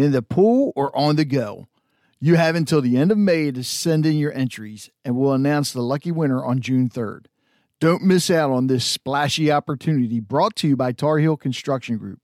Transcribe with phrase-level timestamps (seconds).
[0.00, 1.68] in the pool, or on the go.
[2.20, 5.72] You have until the end of May to send in your entries, and we'll announce
[5.72, 7.26] the lucky winner on June 3rd.
[7.80, 12.20] Don't miss out on this splashy opportunity brought to you by Tar Heel Construction Group.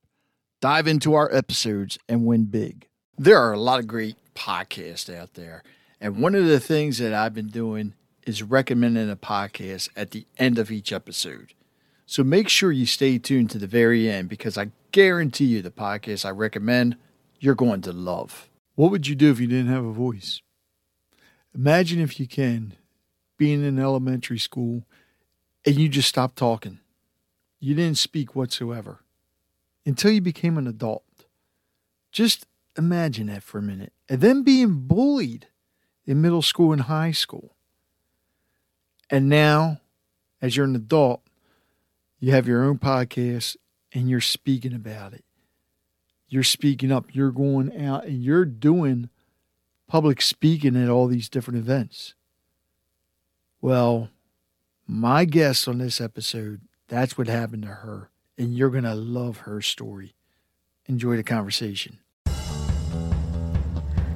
[0.61, 2.89] Dive into our episodes and win big.
[3.17, 5.62] There are a lot of great podcasts out there,
[5.98, 7.95] and one of the things that I've been doing
[8.27, 11.55] is recommending a podcast at the end of each episode.
[12.05, 15.70] So make sure you stay tuned to the very end because I guarantee you the
[15.70, 16.97] podcast I recommend
[17.39, 18.48] you're going to love.
[18.75, 20.42] What would you do if you didn't have a voice?
[21.55, 22.77] Imagine if you can
[23.39, 24.84] being in elementary school
[25.65, 26.81] and you just stopped talking.
[27.61, 29.01] You didn't speak whatsoever
[29.84, 31.05] until you became an adult.
[32.12, 33.93] Just imagine that for a minute.
[34.09, 35.48] And then being bullied
[36.06, 37.56] in middle school and high school.
[39.11, 39.81] And now,
[40.41, 41.23] as you're an adult,
[42.19, 43.56] you have your own podcast
[43.93, 45.25] and you're speaking about it.
[46.28, 49.10] You're speaking up, you're going out, and you're doing
[49.86, 52.14] public speaking at all these different events.
[53.60, 54.10] Well,
[54.86, 58.10] my guest on this episode, that's what happened to her.
[58.38, 60.14] And you're going to love her story.
[60.86, 61.98] Enjoy the conversation.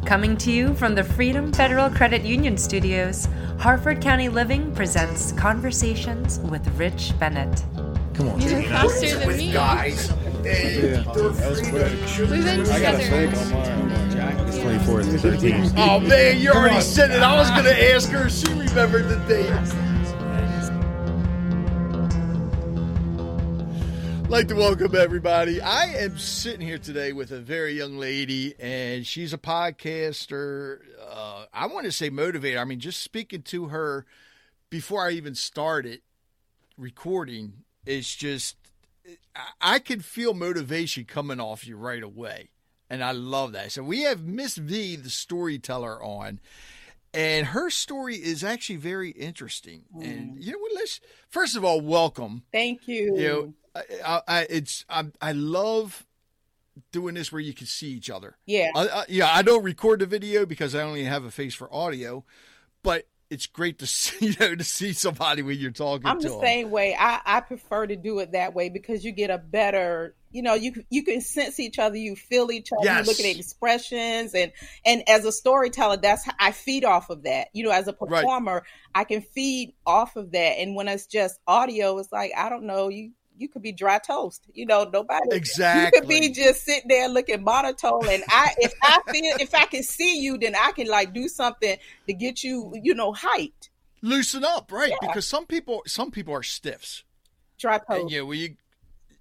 [0.04, 3.28] Coming to you from the Freedom Federal Credit Union Studios,
[3.58, 7.64] Harford County Living presents Conversations with Rich Bennett.
[8.14, 8.40] Come on.
[8.40, 9.52] You're faster than me.
[9.52, 10.12] guys.
[10.44, 11.04] Yeah.
[11.12, 13.36] We've been I got a together.
[13.36, 14.48] on mine.
[14.48, 15.72] It's 24 to 13.
[15.76, 17.20] Oh man, you already said it.
[17.22, 19.90] I was gonna ask her if she remembered the date.
[24.30, 25.60] like to welcome everybody.
[25.60, 30.78] I am sitting here today with a very young lady, and she's a podcaster.
[31.04, 32.60] Uh, I want to say motivator.
[32.60, 34.06] I mean, just speaking to her
[34.70, 36.02] before I even started
[36.78, 38.56] recording is just
[39.60, 42.50] I- could feel motivation coming off you right away.
[42.88, 43.72] And I love that.
[43.72, 46.40] So we have Miss V, the storyteller, on.
[47.14, 49.84] And her story is actually very interesting.
[49.94, 50.44] And mm.
[50.44, 50.72] you know what?
[50.74, 52.42] Let's first of all welcome.
[52.52, 53.16] Thank you.
[53.16, 56.06] You know, I, I, I it's I, I love
[56.92, 58.36] doing this where you can see each other.
[58.46, 58.70] yeah.
[58.74, 61.72] I, I, yeah, I don't record the video because I only have a face for
[61.72, 62.24] audio,
[62.82, 66.30] but it's great to see you know to see somebody when you're talking I'm the
[66.30, 66.40] them.
[66.40, 66.96] same way.
[66.98, 70.54] I, I prefer to do it that way because you get a better, you know,
[70.54, 73.06] you you can sense each other, you feel each other, Yes.
[73.06, 74.50] you look at expressions, and
[74.86, 77.48] and as a storyteller, that's how I feed off of that.
[77.52, 78.22] You know, as a Right.
[78.22, 78.64] performer,
[78.94, 82.64] I can feed off of that, and when it's just audio, it's like I don't
[82.64, 83.12] know you.
[83.40, 84.84] You could be dry toast, you know.
[84.84, 85.28] Nobody.
[85.30, 85.98] exactly.
[85.98, 89.64] You could be just sitting there looking monotone, and I, if I feel, if I
[89.64, 93.70] can see you, then I can like do something to get you, you know, hyped.
[94.02, 94.90] loosen up, right?
[94.90, 95.08] Yeah.
[95.08, 97.04] Because some people some people are stiffs.
[97.58, 98.00] Dry toast.
[98.02, 98.56] And yeah, when you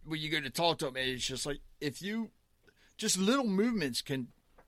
[0.04, 2.30] when you go to talk to them, it's just like if you
[2.98, 4.28] just little movements can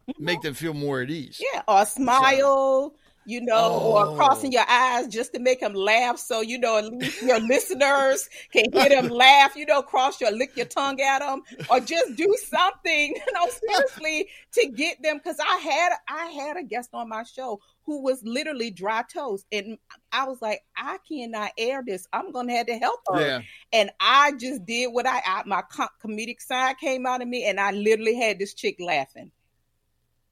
[0.09, 0.23] mm-hmm.
[0.23, 1.41] make them feel more at ease.
[1.53, 2.95] Yeah, or smile,
[3.25, 4.11] you know, Oh.
[4.11, 4.57] or crossing oh.
[4.59, 6.17] your eyes just to make them laugh.
[6.17, 9.55] So you know, at least your listeners can hear them laugh.
[9.55, 13.15] You know, cross your lick your tongue at them, or just do something.
[13.27, 15.17] You know, seriously to get them.
[15.17, 19.45] Because I had I had a guest on my show who was literally dry toast,
[19.51, 19.77] and
[20.11, 22.07] I was like, I cannot air this.
[22.13, 23.21] I'm gonna have to help her.
[23.21, 23.41] Yeah.
[23.73, 27.45] And I just did what I, I my co- comedic side came out of me,
[27.45, 29.31] and I literally had this chick laughing.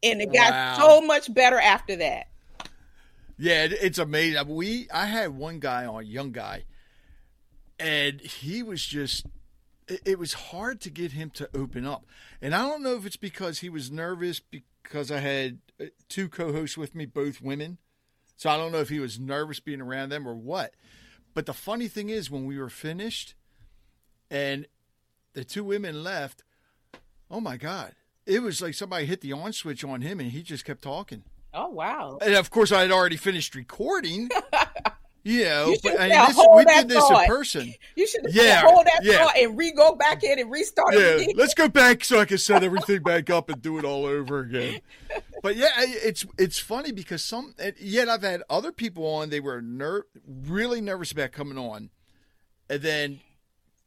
[0.01, 0.77] And it got Wow.
[0.77, 2.27] so much better after that.
[3.39, 4.47] Yeah, it- it's amazing.
[4.47, 6.65] We I had one guy on, young guy,
[7.79, 9.25] and he was just
[9.87, 12.05] it, it was hard to get him to open up.
[12.41, 16.29] And I don't know if it's because he was nervous because I had uh, two
[16.29, 17.77] co-hosts with me, both women.
[18.35, 20.73] So I don't know if he was nervous being around them or what.
[21.33, 23.33] But the funny thing is when we were finished
[24.29, 24.67] and
[25.33, 26.43] the two women left,
[27.31, 27.93] oh my god.
[28.25, 31.23] It was like somebody hit the on switch on him and he just kept talking.
[31.53, 32.17] Oh wow.
[32.21, 34.29] And of course, I had already finished recording.
[35.21, 37.23] You know, You but I now this, we did this thought.
[37.23, 37.73] in person.
[37.97, 39.17] You should have Yeah, hold that yeah.
[39.17, 41.31] thought and re go back in and restart Yeah, again.
[41.35, 44.39] let's go back so I can set everything back up and do it all over
[44.39, 44.79] again.
[45.43, 49.29] But yeah, it's it's funny because some and yet I've had other people on.
[49.29, 51.89] They were ner- really nervous about coming on,
[52.69, 53.19] and then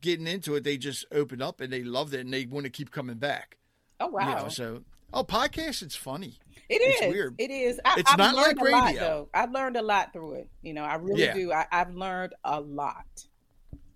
[0.02, 2.70] getting into it, they just opened up and they loved it and they want to
[2.70, 3.56] keep coming back.
[3.98, 4.42] Oh You wow.
[4.42, 4.82] know, so
[5.12, 6.38] oh, podcast, it's funny.
[6.68, 7.34] It It's weird.
[7.38, 7.80] It is.
[7.84, 9.00] I, It's I've not like a lot, radio.
[9.00, 9.28] though.
[9.34, 10.48] I've learned a lot through it.
[10.62, 11.34] You know, I really Yeah.
[11.34, 11.52] do.
[11.52, 13.04] I, I've learned a lot.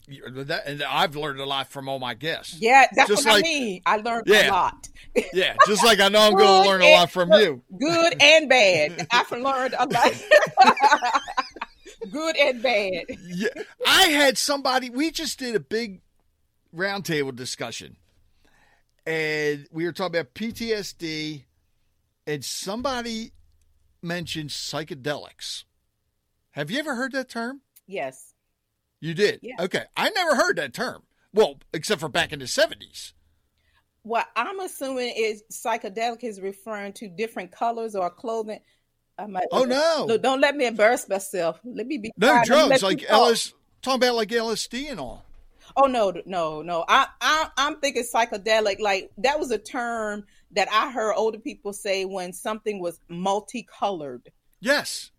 [0.08, 2.56] That, and I've learned a lot from all my guests.
[2.60, 3.82] Yeah, that's Just what like- I mean.
[3.86, 4.50] I learned Yeah.
[4.50, 4.88] a lot.
[5.32, 7.62] Yeah, just like I know I'm going to learn a lot from you.
[7.78, 9.06] Good and bad.
[9.10, 10.12] I've learned a lot.
[12.10, 13.04] Good and bad.
[13.26, 13.48] Yeah,
[13.86, 14.90] I had somebody.
[14.90, 16.02] We just did a big
[16.74, 17.96] roundtable discussion,
[19.06, 21.44] and we were talking about PTSD,
[22.26, 23.32] and somebody
[24.02, 25.64] mentioned psychedelics.
[26.50, 27.60] Have you ever heard that term?
[27.86, 28.34] Yes.
[29.00, 29.40] You did.
[29.42, 29.54] Yeah.
[29.60, 31.02] Okay, I never heard that term.
[31.32, 33.12] Well, except for back in the seventies.
[34.02, 38.60] What I'm assuming is psychedelic is referring to different colors or clothing.
[39.18, 41.58] I might, Oh no, Look, don't let me embarrass myself.
[41.64, 43.04] Let me be no drugs like.
[43.08, 43.54] Ellis.
[43.82, 45.24] Talking about like LSD and all.
[45.76, 46.84] Oh no, no, no.
[46.88, 48.80] I, I I'm thinking psychedelic.
[48.80, 54.30] Like that was a term that I heard older people say when something was multicolored.
[54.60, 55.10] Yes,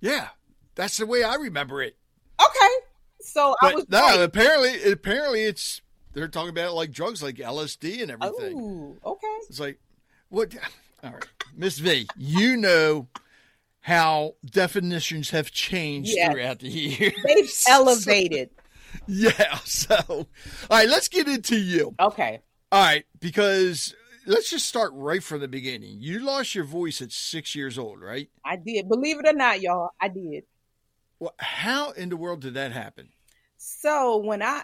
[0.00, 0.28] yeah,
[0.76, 1.96] that's the way I remember it.
[2.40, 2.74] Okay,
[3.20, 5.82] so I was no, apparently, apparently, it's
[6.12, 8.98] they're talking about like drugs like LSD and everything.
[9.04, 9.36] Oh, okay.
[9.48, 9.80] It's like
[10.28, 10.54] what?
[11.02, 11.26] All right,
[11.56, 13.08] Miss V, you know
[13.80, 16.30] how definitions have changed Yes.
[16.32, 17.14] throughout the years.
[17.24, 18.50] They've elevated.
[19.06, 19.58] yeah.
[19.64, 20.26] So, all
[20.70, 21.94] right, let's get into you.
[22.00, 22.40] Okay.
[22.72, 23.94] All right, because
[24.26, 25.96] let's just start right from the beginning.
[26.00, 28.28] You lost your voice at six years old, right?
[28.44, 28.88] I did.
[28.88, 30.44] Believe it or not, y'all, I did.
[31.18, 33.08] Well, how in the world did that happen?
[33.56, 34.62] So when I,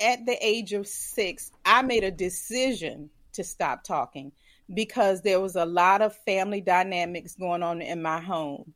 [0.00, 4.32] at the age of six, I made a decision to stop talking
[4.72, 8.74] because there was a lot of family dynamics going on in my home.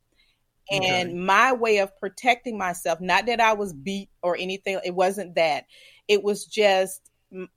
[0.71, 1.17] And Okay.
[1.27, 5.65] my way of protecting myself, not that I was beat or anything, it wasn't that.
[6.09, 7.11] It was just,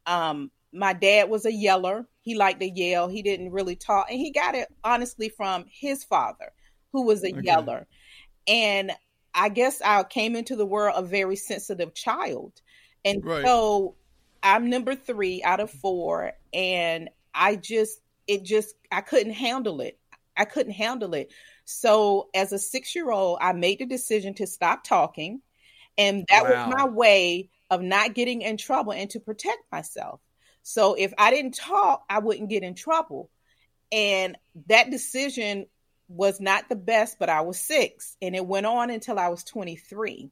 [0.05, 2.07] um, my dad was a yeller.
[2.21, 3.07] He liked to yell.
[3.07, 4.07] He didn't really talk.
[4.09, 6.51] And he got it honestly from his father,
[6.91, 7.43] who was a Okay.
[7.43, 7.87] yeller.
[8.47, 8.91] And
[9.33, 12.61] I guess I came into the world a very sensitive child.
[13.05, 13.45] And Right.
[13.45, 13.95] so
[14.43, 16.33] I'm number three out of four.
[16.53, 19.99] And I just, it just, I couldn't handle it.
[20.37, 21.31] I couldn't handle it.
[21.65, 25.41] So as a six year old, I made the decision to stop talking.
[25.97, 26.49] And that Wow.
[26.49, 30.19] was my way of not getting in trouble and to protect myself.
[30.63, 33.29] So if I didn't talk, I wouldn't get in trouble.
[33.91, 34.37] And
[34.67, 35.67] that decision
[36.07, 38.17] was not the best, but I was six.
[38.21, 40.31] And it went on until I was 23.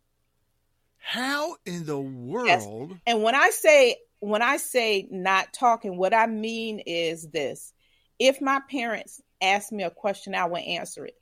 [0.97, 2.97] How in the world?
[3.05, 7.73] And when I say when I say not talking, what I mean is this.
[8.19, 11.15] If my parents asked me a question, I would answer it.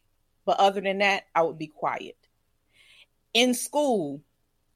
[0.46, 2.18] But other than that, I would be quiet.
[3.34, 4.22] In school,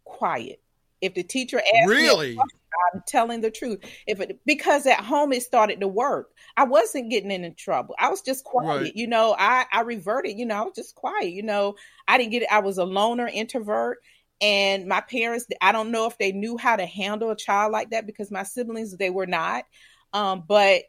[0.03, 0.61] quiet.
[1.01, 2.35] If the teacher asked Really?
[2.35, 2.59] question,
[2.93, 3.79] I'm telling the truth.
[4.07, 6.31] If it because at home it started to work.
[6.55, 7.95] I wasn't getting into trouble.
[7.99, 8.81] I was just quiet.
[8.81, 8.95] Right.
[8.95, 11.31] You know, I I reverted, you know, I was just quiet.
[11.31, 11.75] You know,
[12.07, 12.53] I didn't get it.
[12.53, 13.99] I was a loner, introvert.
[14.41, 17.91] And my parents, I don't know if they knew how to handle a child like
[17.91, 19.65] that because my siblings, they were not.
[20.11, 20.83] Um, but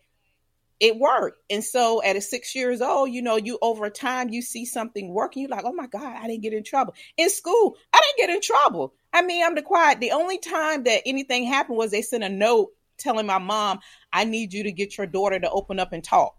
[0.81, 1.39] it worked.
[1.51, 5.13] And so at a six years old, you know, you over time you see something
[5.13, 6.95] working, you're like, oh my God, I didn't get in trouble.
[7.17, 8.95] In school, I didn't get in trouble.
[9.13, 10.01] I mean, I'm the quiet.
[10.01, 13.81] The only time that anything happened was they sent a note telling my mom,
[14.13, 16.37] I need you to get your daughter to open up and talk.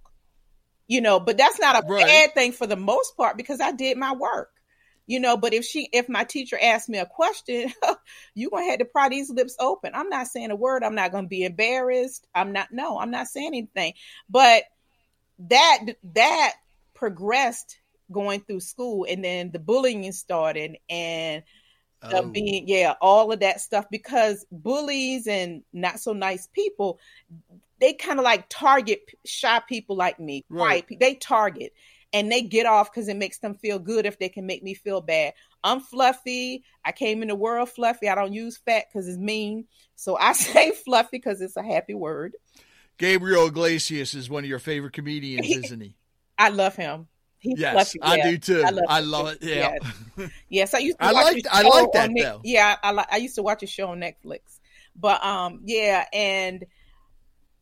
[0.87, 2.05] You know, but that's not a Right.
[2.05, 4.51] bad thing for the most part because I did my work.
[5.07, 7.71] You know, but if she if my teacher asked me a question,
[8.35, 9.91] you're gonna have to pry these lips open.
[9.93, 12.27] I'm not saying a word, I'm not gonna be embarrassed.
[12.33, 13.93] I'm not no, I'm not saying anything.
[14.29, 14.63] But
[15.39, 15.79] that
[16.15, 16.53] that
[16.93, 17.79] progressed
[18.11, 21.43] going through school and then the bullying started and
[22.03, 22.29] uh, Oh.
[22.29, 26.99] being yeah all of that stuff because bullies and not so nice people
[27.79, 30.85] they kind of like target shy people like me Right.
[30.87, 31.73] quiet they target
[32.15, 34.73] and they get off because it makes them feel good if they can make me
[34.73, 39.07] feel bad i'm fluffy i came in the world fluffy i don't use fat because
[39.07, 42.33] it's mean so i say fluffy because it's a happy word
[42.97, 45.95] Gabriel Iglesias is one of your favorite comedians, isn't he?
[46.37, 47.07] i love him
[47.39, 48.29] He's Yes, fluffy, I yeah.
[48.31, 48.63] do too.
[48.65, 49.43] I I love love, it.
[49.43, 49.77] Yeah.
[50.49, 52.41] Yes, I used to I watch like- I like that, on Net- though.
[52.43, 54.59] Yeah, I like I used to watch a show on Netflix.
[54.95, 56.65] But um yeah, and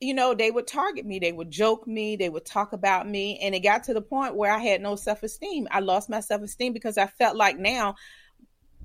[0.03, 3.39] you know, they would target me, they would joke me, they would talk about me.
[3.41, 5.67] And it got to the point where I had no self esteem.
[5.72, 7.95] I lost my self esteem because I felt like now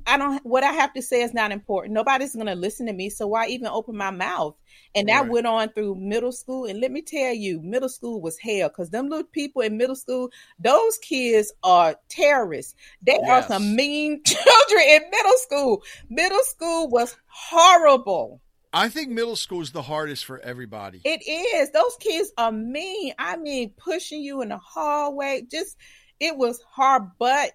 [0.06, 1.92] I don't what I have to say is not important.
[1.94, 3.10] Nobody's gonna listen to me.
[3.10, 4.56] So why even open my mouth?
[4.94, 5.28] And that Right.
[5.28, 6.64] went on through middle school.
[6.64, 9.96] And let me tell you, middle school was hell because them little people in middle
[9.96, 12.74] school, those kids are terrorists.
[13.02, 15.82] They are some mean children in middle school.
[16.08, 18.40] Middle school was horrible.
[18.72, 21.00] I think middle school is the hardest for everybody.
[21.04, 21.70] It is.
[21.70, 23.14] Those kids are mean.
[23.18, 25.46] I mean, pushing you in the hallway.
[25.50, 25.76] Just,
[26.20, 27.10] it was hard.
[27.18, 27.52] But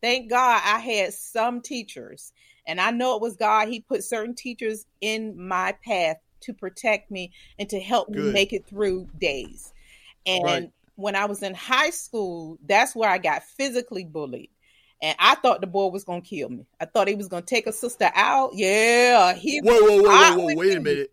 [0.00, 2.32] thank God I had some teachers.
[2.66, 3.68] And I know it was God.
[3.68, 8.52] He put certain teachers in my path to protect me and to help me make
[8.52, 9.72] it through days.
[10.26, 10.72] And Right.
[10.94, 14.50] when I was in high school, that's where I got physically bullied.
[15.02, 16.66] And I thought the boy was going to kill me.
[16.80, 18.50] I thought he was going to take a sister out.
[18.54, 19.34] Yeah.
[19.34, 20.54] He Whoa, whoa, whoa, whoa, whoa!
[20.56, 21.10] Wait a minute.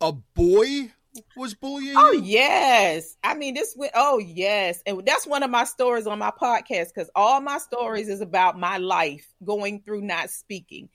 [0.00, 0.90] A boy
[1.36, 2.22] was bullying Oh you?
[2.22, 3.74] yes, I mean this.
[3.76, 7.58] went- Oh yes, and that's one of my stories on my podcast because all my
[7.58, 10.88] stories is about my life going through not speaking.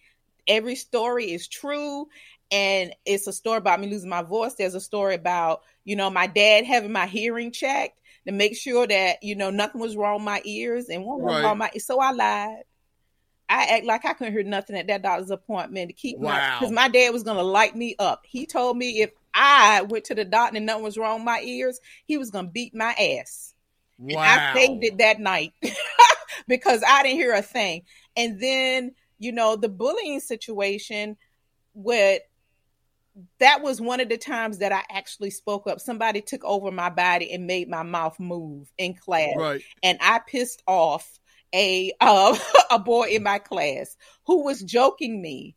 [0.47, 2.07] Every story is true,
[2.51, 4.53] and it's a story about me losing my voice.
[4.55, 8.87] There's a story about you know my dad having my hearing checked to make sure
[8.87, 11.43] that you know nothing was wrong with my ears and one Right.
[11.43, 11.71] wrong my.
[11.77, 12.63] So I lied.
[13.49, 16.71] I act like I couldn't hear nothing at that doctor's appointment to keep my because
[16.71, 18.23] my dad was gonna light me up.
[18.25, 21.41] He told me if I went to the doctor and nothing was wrong with my
[21.41, 23.53] ears, he was gonna beat my ass.
[24.09, 25.53] And I saved it that night
[26.47, 27.83] because I didn't hear a thing.
[28.15, 31.17] And then, you know, the bullying situation
[31.73, 32.21] with
[33.39, 35.79] that was one of the times that I actually spoke up.
[35.79, 39.61] Somebody took over my body and made my mouth move in class Right.
[39.83, 41.19] and I pissed off
[41.53, 42.37] a uh,
[42.71, 45.55] a boy in my class who was joking me.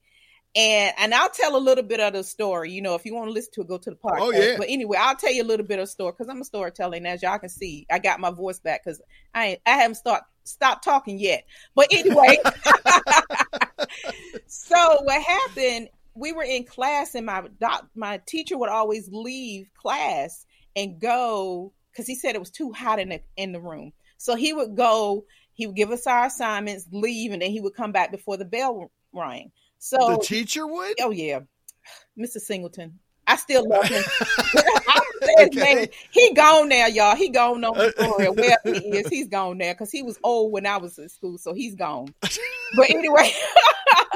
[0.55, 2.73] And and I'll tell a little bit of the story.
[2.73, 4.21] You know, if you want to listen to it, go to the podcast.
[4.21, 4.57] Oh, yeah.
[4.57, 6.97] But anyway, I'll tell you a little bit of the story because I'm a storyteller,
[6.97, 9.03] and as y'all can see, I got my voice back because
[9.35, 11.45] I ain't, I haven't start stopped talking yet.
[11.75, 12.39] But anyway,
[14.47, 15.89] so what happened?
[16.17, 21.73] We were in class, and my doc, my teacher would always leave class and go
[21.93, 23.93] because he said it was too hot in the in the room.
[24.19, 27.75] So he would go, he would give us our assignments, leave, and then he would
[27.75, 29.53] come back before the bell rang.
[29.79, 30.97] So The teacher would?
[31.01, 31.41] oh yeah,
[32.19, 32.39] Mr.
[32.39, 32.99] Singleton.
[33.27, 34.05] I still love him.
[35.39, 35.91] Okay.
[36.13, 37.17] he gone now, y'all.
[37.17, 38.29] He gone on the story.
[38.31, 41.37] Where he is, he's gone now because he was old when I was in school,
[41.39, 42.15] so he's gone.
[42.21, 43.33] But anyway,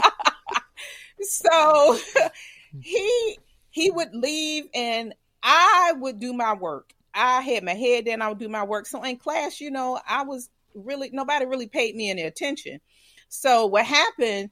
[1.23, 1.99] so
[2.81, 3.39] he
[3.71, 6.93] he would leave and I would do my work.
[7.15, 8.87] I had my head down, I would do my work.
[8.87, 12.81] So in class, you know, I was really nobody really paid me any attention.
[13.29, 14.51] So what happened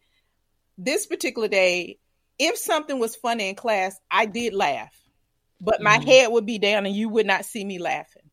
[0.78, 1.98] this particular day,
[2.38, 4.92] if something was funny in class, I did laugh.
[5.60, 6.04] But my Mhm.
[6.04, 8.30] head would be down and you would not see me laughing.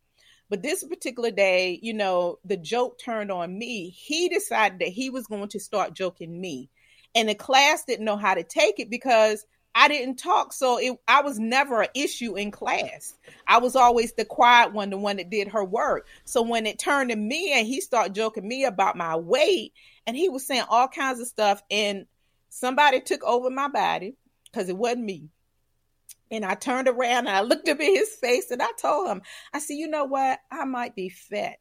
[0.49, 3.89] But this particular day, you know, the joke turned on me.
[3.89, 6.69] He decided that he was going to start joking me.
[7.15, 9.45] And the class didn't know how to take it because
[9.77, 10.53] I didn't talk.
[10.53, 13.13] So it, I was never an issue in class.
[13.45, 16.07] I was always the quiet one, the one that did her work.
[16.23, 19.73] So when it turned to me and he started joking me about my weight
[20.07, 22.05] and he was saying all kinds of stuff and
[22.49, 25.29] somebody took over my body because it wasn't me.
[26.31, 29.21] And I turned around and I looked up in his face and I told him,
[29.53, 30.39] I said, you know what?
[30.49, 31.57] I might be fat,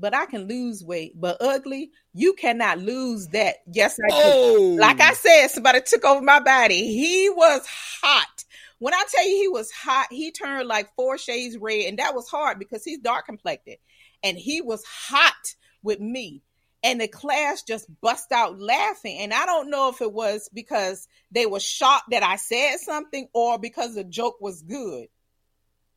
[0.00, 1.12] but I can lose weight.
[1.20, 3.56] But ugly, you cannot lose that.
[3.70, 4.22] Yes, I can.
[4.24, 4.76] Oh.
[4.80, 6.92] Like I said, somebody took over my body.
[6.94, 7.66] He was
[8.02, 8.44] hot.
[8.78, 12.14] When I tell you he was hot, he turned like four shades red, and that
[12.14, 13.76] was hard because he's dark complected.
[14.22, 16.42] And he was hot with me.
[16.82, 19.18] And the class just bust out laughing.
[19.18, 23.28] And I don't know if it was because they were shocked that I said something
[23.34, 25.08] or because the joke was good.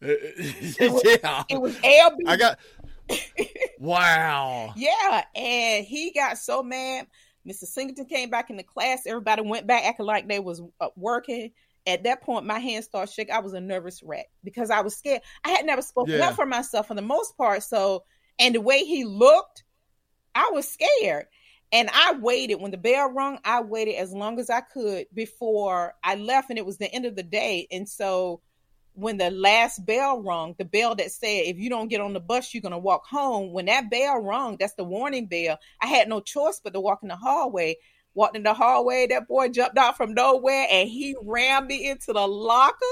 [0.03, 0.13] Uh, uh,
[1.05, 1.43] yeah.
[1.49, 2.17] It was LB.
[2.27, 2.59] I got.
[3.79, 4.73] Wow.
[4.77, 7.07] Yeah, and he got so mad.
[7.47, 7.65] Mr.
[7.65, 9.05] Singleton came back in the class.
[9.05, 11.51] Everybody went back acting like they was uh, working.
[11.85, 13.35] At that point, my hands started shaking.
[13.35, 15.21] I was a nervous wreck because I was scared.
[15.43, 16.29] I had never spoken Yeah.
[16.29, 17.61] up for myself for the most part.
[17.63, 18.05] So,
[18.39, 19.63] and the way he looked,
[20.33, 21.25] I was scared.
[21.73, 23.39] And I waited when the bell rung.
[23.43, 27.05] I waited as long as I could before I left, and it was the end
[27.05, 27.67] of the day.
[27.71, 28.39] And so,
[28.95, 32.19] when the last bell rung, the bell that said, if you don't get on the
[32.19, 33.51] bus, you're going to walk home.
[33.51, 35.57] When that bell rung, that's the warning bell.
[35.81, 37.77] I had no choice but to walk in the hallway.
[38.15, 42.13] Walked in the hallway, that boy jumped out from nowhere and he rammed me into
[42.13, 42.85] the locker.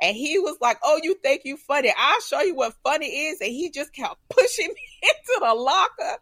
[0.00, 1.92] And he was like, Oh, you think you funny?
[1.98, 3.40] I'll show you what funny is.
[3.40, 6.18] And he just kept pushing me into the locker.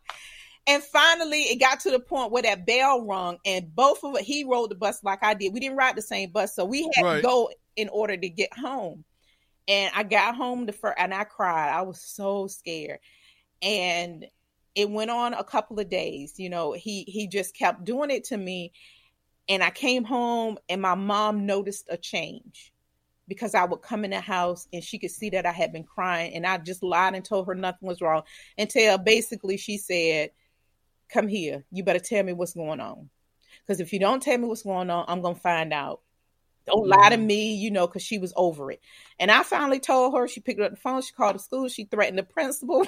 [0.67, 4.21] And finally, it got to the point where that bell rung, and both of us,
[4.21, 5.55] he rode the bus like I did.
[5.55, 7.17] We didn't ride the same bus, so we had Right.
[7.17, 9.05] to go in order to get home.
[9.69, 11.71] And I got home the first, and I cried.
[11.71, 12.99] I was so scared.
[13.63, 14.27] And
[14.75, 16.35] it went on a couple of days.
[16.39, 18.73] You know, he he just kept doing it to me.
[19.49, 22.73] And I came home, and my mom noticed a change
[23.29, 25.85] because I would come in the house and she could see that I had been
[25.85, 28.23] crying, and I just lied and told her nothing was wrong
[28.57, 30.31] until basically she said,
[31.11, 33.11] "Come here, you better tell me what's going on."
[33.61, 36.01] Because if you don't tell me what's going on, I'm gonna find out.
[36.69, 38.81] Don't lie to me, you know, because she was over it.
[39.19, 40.29] And I finally told her.
[40.29, 41.03] She picked up the phone.
[41.03, 41.69] She called the school.
[41.69, 42.87] She threatened the principal.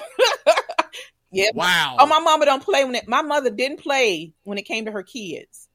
[1.31, 1.49] yeah.
[1.53, 1.97] Wow.
[1.99, 3.07] Oh, my mama don't play when it.
[3.07, 5.67] My mother didn't play when it came to her kids.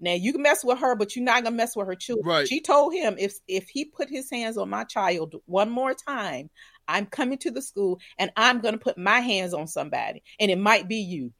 [0.00, 2.26] Now you can mess with her, but you're not gonna mess with her children.
[2.26, 2.48] Right.
[2.48, 6.48] She told him if if he put his hands on my child one more time,
[6.88, 10.58] I'm coming to the school and I'm gonna put my hands on somebody, and it
[10.58, 11.32] might be you.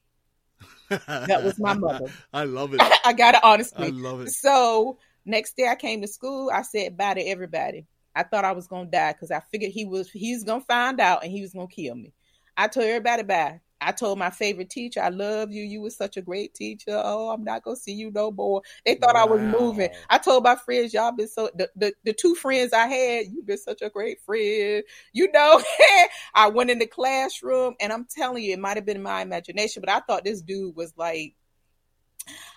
[0.90, 2.06] That was my mother.
[2.34, 2.80] I love it.
[3.04, 3.86] I got it honestly.
[3.86, 4.30] I love it.
[4.30, 6.50] So next day I came to school.
[6.52, 7.86] I said bye to everybody.
[8.14, 11.22] I thought I was gonna die because I figured he was he's gonna find out
[11.22, 12.12] and he was gonna kill me.
[12.56, 13.60] I told everybody bye.
[13.82, 15.62] I told my favorite teacher, I love you.
[15.62, 16.90] You were such a great teacher.
[17.02, 18.60] Oh, I'm not gonna see you no more.
[18.84, 19.88] They thought I was moving.
[20.10, 23.46] I told my friends, y'all been so the, the, the two friends I had, you've
[23.46, 24.82] been such a great friend.
[25.14, 25.62] You know,
[26.34, 29.80] I went in the classroom and I'm telling you, it might have been my imagination,
[29.80, 31.34] but I thought this dude was like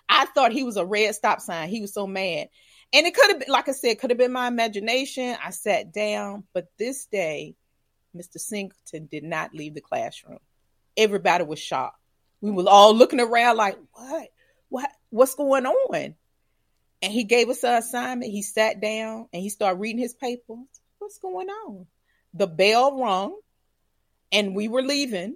[0.10, 1.69] I thought he was a red stop sign.
[1.69, 2.50] He was so mad.
[2.91, 5.36] And it could have been, like I said, could have been my imagination.
[5.43, 7.55] I sat down, but this day,
[8.15, 8.39] Mr.
[8.39, 10.39] Singleton did not leave the classroom.
[10.95, 12.00] Everybody was shocked.
[12.41, 14.27] We were all looking around like, what?
[14.69, 14.89] What?
[15.10, 16.15] What's going on?
[17.01, 18.31] And he gave us an assignment.
[18.31, 20.60] He sat down and he started reading his papers.
[21.00, 21.88] What's going on?
[22.33, 23.36] The bell rung
[24.31, 25.36] and we were leaving.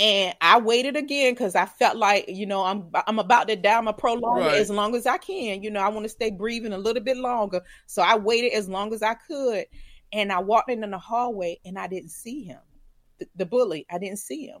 [0.00, 3.76] And I waited again because I felt like, you know, I'm I'm about to die.
[3.76, 4.54] I'm a prolong Right.
[4.54, 5.62] as long as I can.
[5.62, 7.60] You know, I want to stay breathing a little bit longer.
[7.86, 9.66] So I waited as long as I could.
[10.12, 12.60] And I walked in, in the hallway and I didn't see him.
[13.18, 14.60] The, the bully, I didn't see him.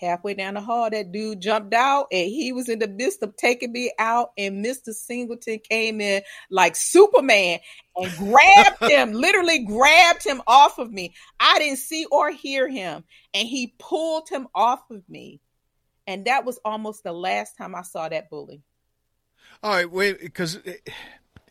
[0.00, 3.36] Halfway down the hall, that dude jumped out and he was in the midst of
[3.36, 4.30] taking me out.
[4.38, 4.94] And Mr.
[4.94, 7.60] Singleton came in like Superman
[7.96, 11.14] and grabbed him, literally grabbed him off of me.
[11.38, 13.04] I didn't see or hear him.
[13.34, 15.40] And he pulled him off of me.
[16.06, 18.62] And that was almost the last time I saw that bully.
[19.62, 20.76] All right, wait, because eh,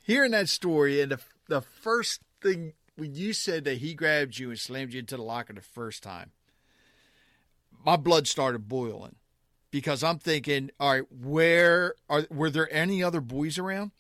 [0.02, 4.50] hearing that story and the the first thing when you said that he grabbed you
[4.50, 6.32] and slammed you into the locker the first time,
[7.86, 9.16] my blood started boiling
[9.72, 13.92] because I'm thinking, all right, where are were there any other boys around?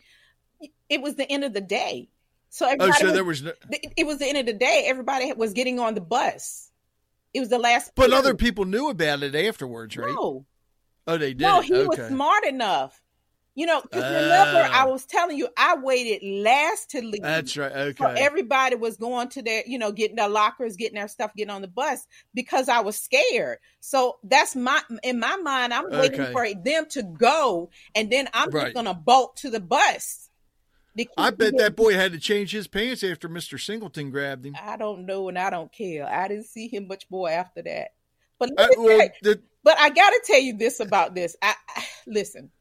[0.89, 2.09] It was the end of the day.
[2.49, 3.53] So Oh, so was- there was, no,
[3.95, 4.85] it was the end of the day.
[4.87, 6.71] Everybody was getting on the bus.
[7.33, 7.91] It was the last.
[7.95, 8.17] but period.
[8.17, 10.09] other people knew about it afterwards, right?
[10.13, 10.45] No,
[11.05, 11.41] Oh, they did.
[11.41, 12.99] no, he was smart enough.
[13.59, 14.71] You know, 'cause remember, Oh.
[14.71, 17.21] I was telling you, I waited last to leave.
[17.23, 17.71] That's right.
[17.73, 18.01] Okay.
[18.01, 21.49] So everybody was going to their, you know, getting their lockers, getting their stuff, getting
[21.49, 23.57] on the bus because I was scared.
[23.81, 25.73] So that's my in my mind.
[25.73, 26.31] I'm waiting Okay.
[26.31, 28.63] for them to go, and then I'm Right.
[28.67, 30.29] just gonna bolt to the bus.
[31.17, 33.59] I bet that boy had to change his pants after Mr.
[33.59, 34.55] Singleton grabbed him.
[34.61, 36.07] I don't know, and I don't care.
[36.07, 37.89] I didn't see him much more after that.
[38.39, 41.35] But I, Uh, well, you- the, but I got to tell you this about this.
[41.41, 42.51] I, I listen.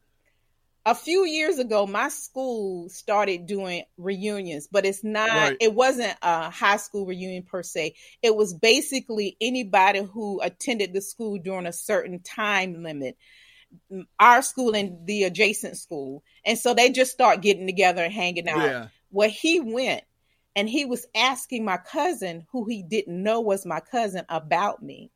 [0.89, 5.29] A few years ago, my school started doing reunions, but it's not.
[5.29, 5.57] Right.
[5.61, 7.93] It wasn't a high school reunion per se.
[8.23, 13.17] It was basically anybody who attended the school during a certain time limit.
[14.19, 18.49] Our school and the adjacent school, and so they just start getting together and hanging
[18.49, 18.87] out yeah.
[19.11, 20.01] where he went
[20.55, 25.11] and he was asking my cousin who he didn't know was my cousin about me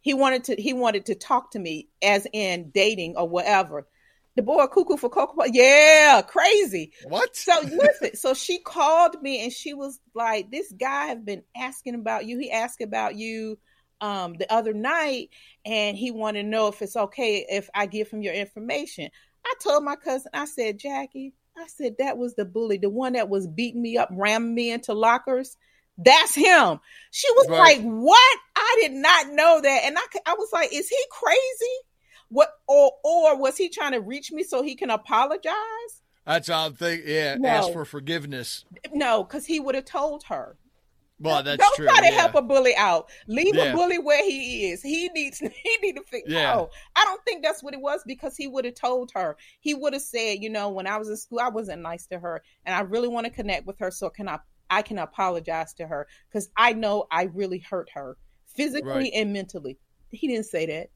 [0.00, 3.86] he wanted to he wanted to talk to me as in dating or whatever
[4.36, 6.92] the boy cuckoo for cocoa yeah crazy.
[7.08, 7.34] What?
[7.34, 11.94] so listen so she called me and she was like this guy have been asking
[11.94, 12.38] about you.
[12.38, 13.58] He asked about you
[14.02, 15.30] um the other night
[15.64, 19.10] and he wanted to know if it's okay if i give him your information.
[19.44, 23.14] I told my cousin i said jackie i said that was the bully the one
[23.14, 25.56] that was beating me up ramming me into lockers.
[25.98, 26.78] That's him.
[27.10, 27.78] She was Right.
[27.78, 28.38] like what?
[28.54, 29.80] I did not know that.
[29.84, 31.76] And I, I was like is he crazy
[32.28, 35.52] what or or was he trying to reach me so he can apologize
[36.26, 37.08] That's all I'm thinking.
[37.08, 37.48] Yeah, No.
[37.48, 38.64] ask for forgiveness.
[38.92, 40.56] no because he would have told her
[41.20, 41.86] Well, that's Don't true.
[41.86, 42.20] try to yeah.
[42.20, 43.08] help a bully out.
[43.26, 43.72] Leave Yeah.
[43.72, 44.82] a bully where he is.
[44.82, 46.28] He needs he need to fix.
[46.28, 46.54] Yeah.
[46.54, 49.36] No, I don't think that's what it was because he would have told her.
[49.60, 52.18] He would have said, you know, when I was in school, I wasn't nice to
[52.18, 53.90] her, and I really want to connect with her.
[53.90, 54.38] So can I?
[54.68, 58.16] I can apologize to her because I know I really hurt her
[58.56, 59.12] physically Right.
[59.14, 59.78] and mentally.
[60.10, 60.88] He didn't say that.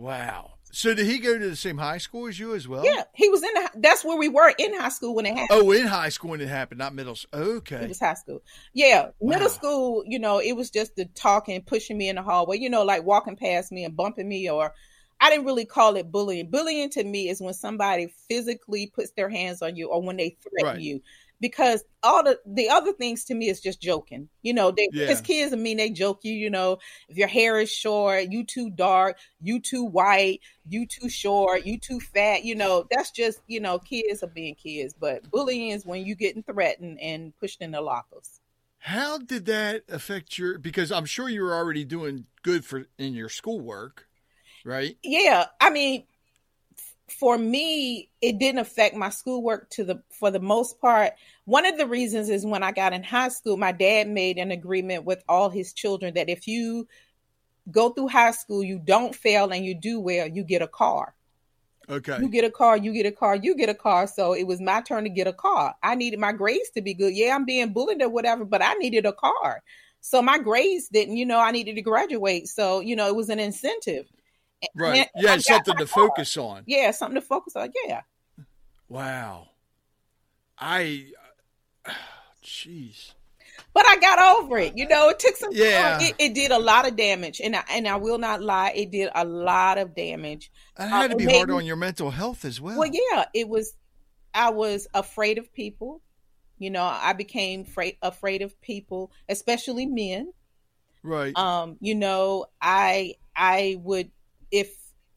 [0.00, 0.52] Wow.
[0.72, 2.84] So did he go to the same high school as you as well?
[2.84, 3.70] Yeah, he was in the.
[3.76, 5.48] That's where we were in high school when it happened.
[5.62, 7.12] Oh, in high school when it happened, not middle.
[7.12, 7.76] s- Okay.
[7.82, 8.40] It was high school.
[8.72, 12.58] Yeah, middle school, you know, it was just the talking, pushing me in the hallway,
[12.58, 14.72] you know, like walking past me and bumping me, or
[15.20, 16.48] I didn't really call it bullying.
[16.50, 20.36] Bullying to me is when somebody physically puts their hands on you or when they
[20.40, 20.80] threaten Right.
[20.80, 21.02] you.
[21.40, 24.28] Because all the the other things to me is just joking.
[24.42, 25.06] You know, they Yeah.
[25.06, 28.44] because kids I mean they joke you, you know, if your hair is short, you
[28.44, 33.40] too dark, you too white, you too short, you too fat, you know, that's just,
[33.46, 34.94] you know, kids are being kids.
[34.94, 38.40] But bullying is when you getting threatened and pushed in the lockers.
[38.78, 40.58] How did that affect your?
[40.58, 44.08] Because I'm sure you were already doing good for in your schoolwork,
[44.64, 44.96] right?
[45.02, 46.04] yeah i mean
[47.10, 51.12] for me it didn't affect my schoolwork to the for the most part.
[51.44, 54.50] One of the reasons is when i got in high school my dad made an
[54.50, 56.86] agreement with all his children that if you
[57.70, 61.14] go through high school you don't fail and you do well you get a car.
[61.88, 62.18] Okay.
[62.20, 64.06] you get a car you get a car you get a car.
[64.06, 65.74] So it was my turn to get a car.
[65.82, 67.14] I needed my grades to be good.
[67.14, 69.62] Yeah i'm being bullied or whatever but i needed a car.
[70.02, 72.48] So my grades didn't you know i needed to graduate.
[72.48, 74.06] So you know it was an incentive
[74.74, 75.08] Right.
[75.14, 76.06] And You I had got something to car.
[76.08, 76.64] focus on.
[76.66, 77.70] Yeah, something to focus on.
[77.86, 78.02] Yeah.
[78.88, 79.48] Wow.
[80.58, 81.06] I.
[82.44, 83.12] Jeez.
[83.74, 84.76] But I got over it.
[84.76, 85.98] You know, it took some Yeah.
[85.98, 86.06] time.
[86.08, 87.40] It, it did a lot of damage.
[87.40, 90.50] And I, and I will not lie, it did a lot of damage.
[90.76, 92.78] That had to be made hard me- on your mental health as well.
[92.78, 93.74] Well, yeah, it was
[94.34, 96.00] I was afraid of people.
[96.58, 100.32] You know, I became afraid afraid of people, especially men.
[101.02, 101.36] Right.
[101.36, 104.10] Um, you know, I I would
[104.50, 104.74] if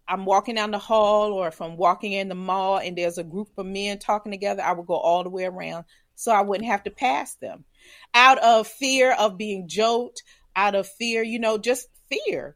[0.07, 3.23] I'm walking down the hall or if I'm walking in the mall and there's a
[3.23, 6.69] group of men talking together, I would go all the way around so I wouldn't
[6.69, 7.65] have to pass them.
[8.13, 10.23] Out of fear of being joked,
[10.55, 12.55] out of fear, you know, just fear.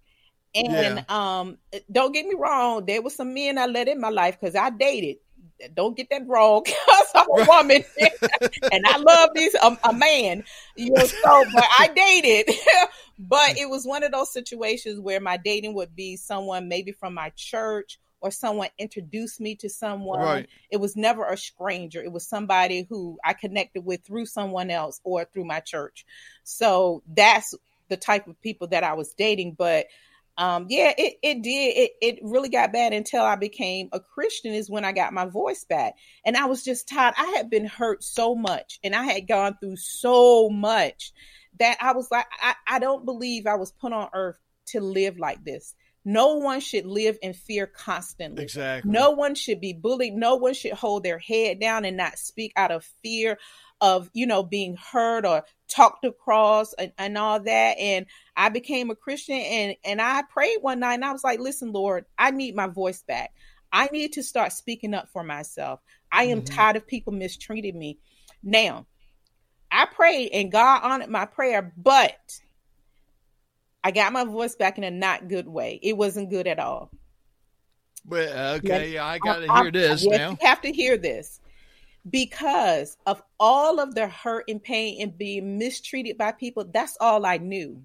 [0.56, 1.58] And um
[1.92, 4.70] don't get me wrong, there was some men I let in my life because I
[4.70, 5.18] dated.
[5.74, 7.84] Don't get that wrong, because I'm a woman
[8.72, 10.44] and I love this a, a man,
[10.76, 11.04] you know.
[11.04, 12.56] So, but I dated,
[13.20, 17.14] but it was one of those situations where my dating would be someone maybe from
[17.14, 20.20] my church or someone introduced me to someone.
[20.20, 20.50] Right.
[20.72, 22.02] It was never a stranger.
[22.02, 26.06] It was somebody who I connected with through someone else or through my church.
[26.44, 27.54] So that's
[27.90, 29.54] the type of people that I was dating.
[29.54, 29.88] But
[30.38, 31.78] um, yeah, it, it did.
[31.78, 35.26] It, it really got bad until I became a Christian, is when I got my
[35.26, 35.96] voice back.
[36.26, 37.16] And I was just tired.
[37.18, 41.12] I had been hurt so much and I had gone through so much
[41.60, 45.18] that I was like, I, I don't believe I was put on earth to live
[45.18, 45.74] like this.
[46.06, 48.44] No one should live in fear constantly.
[48.44, 48.90] exactly.
[48.90, 50.14] No one should be bullied.
[50.14, 53.38] No one should hold their head down and not speak out of fear
[53.82, 57.78] of, you know, being hurt or talked across and, and all that.
[57.78, 61.40] And I became a Christian and, and I prayed one night and I was like,
[61.40, 63.32] listen, Lord, I need my voice back.
[63.72, 65.82] I need to start speaking up for myself.
[66.12, 66.56] I am Mhm.
[66.56, 68.00] tired of people mistreating me.
[68.42, 68.88] Now,
[69.72, 72.40] I prayed and God honored my prayer, but
[73.84, 75.80] I got my voice back in a not good way.
[75.84, 76.92] It wasn't good at all.
[78.06, 80.32] But okay, I got to hear this yes, now.
[80.32, 81.42] You have to hear this
[82.10, 86.66] because of all of the hurt and pain and being mistreated by people.
[86.72, 87.82] That's all I knew.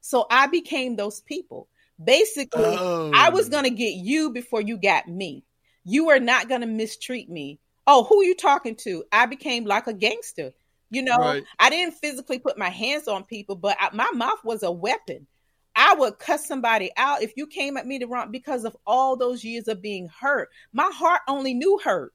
[0.00, 1.68] So I became those people.
[2.02, 3.10] Basically, Oh.
[3.14, 3.50] I was oh.
[3.50, 5.44] going to get you before you got me.
[5.84, 7.58] You were not going to mistreat me.
[7.86, 9.04] Oh, who are you talking to?
[9.10, 10.52] I became like a gangster.
[10.90, 11.44] You know, Right.
[11.58, 15.26] I didn't physically put my hands on people, but I, my mouth was a weapon.
[15.74, 19.16] I would cuss somebody out if you came at me the wrong because of all
[19.16, 20.48] those years of being hurt.
[20.72, 22.12] My heart only knew hurt.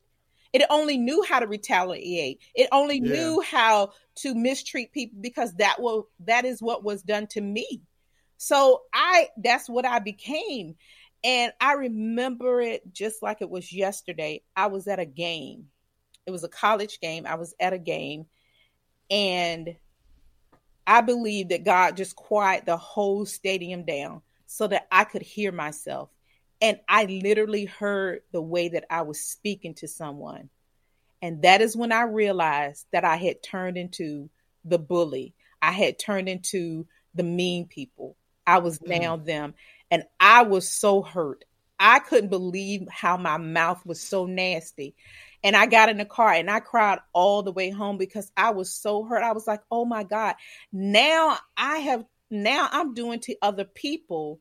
[0.54, 2.40] It only knew how to retaliate.
[2.54, 3.12] It only Yeah.
[3.12, 7.82] knew how to mistreat people because that will that is what was done to me.
[8.38, 10.76] So I that's what I became.
[11.24, 14.44] And I remember it just like it was yesterday.
[14.56, 15.70] I was at a game.
[16.26, 17.26] It was a college game.
[17.26, 18.26] I was at a game
[19.10, 19.76] and
[20.86, 25.52] I believe that God just quieted the whole stadium down so that I could hear
[25.52, 26.10] myself.
[26.64, 30.50] And I literally heard the way that I was speaking to someone.
[31.22, 34.30] And that is when I realized that I had turned into
[34.64, 35.34] the bully.
[35.62, 38.16] I had turned into the mean people.
[38.48, 39.02] I was mm-hmm.
[39.02, 39.56] now them.
[39.92, 41.44] And I was so hurt.
[41.78, 44.96] I couldn't believe how my mouth was so nasty.
[45.44, 48.52] And I got in the car and I cried all the way home because I
[48.52, 49.22] was so hurt.
[49.22, 50.36] I was like, oh my God.
[50.72, 54.40] Now I have, now I'm doing to other people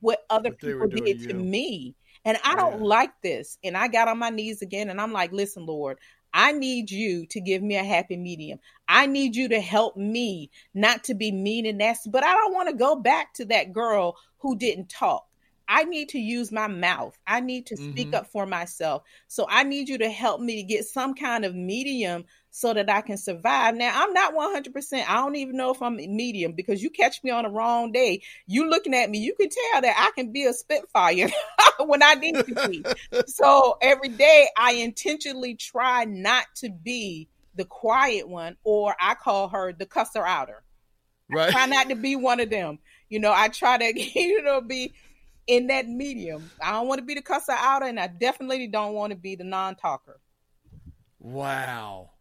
[0.00, 1.34] what other What people did to you.
[1.34, 1.94] me.
[2.24, 3.58] And I don't like this.
[3.64, 5.98] And I got on my knees again and I'm like, listen, Lord,
[6.32, 8.58] I need you to give me a happy medium.
[8.88, 12.52] I need you to help me not to be mean and nasty, but I don't
[12.54, 15.26] want to go back to that girl who didn't talk.
[15.68, 17.16] I need to use my mouth.
[17.26, 18.14] I need to speak Mhm.
[18.14, 19.02] up for myself.
[19.28, 22.24] So I need you to help me to get some kind of medium
[22.56, 23.74] so that I can survive.
[23.74, 25.04] Now, I'm not 100%.
[25.06, 28.22] I don't even know if I'm medium because you catch me on the wrong day.
[28.46, 31.28] You looking at me, you can tell that I can be a spitfire
[31.80, 32.82] when I need to be.
[33.26, 39.48] so every day I intentionally try not to be the quiet one, or I call
[39.48, 40.62] her the cusser outer
[41.28, 41.52] Right.
[41.52, 42.78] try not to be one of them.
[43.10, 44.94] You know, I try to, you know, be
[45.46, 46.50] in that medium.
[46.62, 49.36] I don't want to be the cusser outer, and I definitely don't want to be
[49.36, 50.18] the non-talker.
[51.18, 52.12] Wow.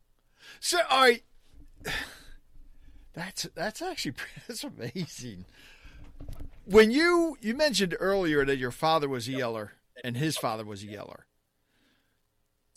[0.65, 1.21] So, I.
[3.13, 4.15] That's that's actually
[4.47, 5.45] that's amazing.
[6.65, 9.73] When you you mentioned earlier that your father was a yeller
[10.03, 11.25] and his father was a yeller.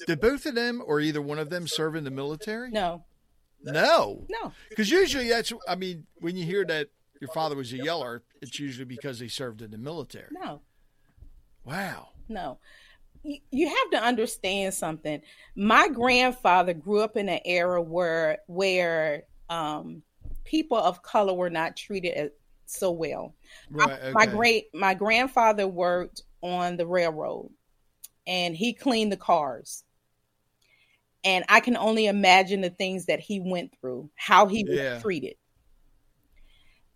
[0.06, 2.70] Did both of them or either one of them serve in the military?
[2.70, 3.04] No,
[3.64, 4.26] No.
[4.28, 8.22] no, Because usually that's I mean, when you hear that your father was a yeller,
[8.42, 10.28] it's usually because they served in the military.
[10.30, 10.60] no,
[11.64, 12.10] Wow.
[12.28, 12.58] no.
[13.22, 15.22] You, you have to understand something.
[15.56, 20.02] My grandfather grew up in an era where where um,
[20.44, 22.30] people of color were not treated as,
[22.66, 23.34] so well.
[23.70, 24.12] Right.
[24.12, 27.50] my great my grandfather worked on the railroad
[28.26, 29.82] and he cleaned the cars
[31.24, 35.34] and i can only imagine the things that he went through how he was treated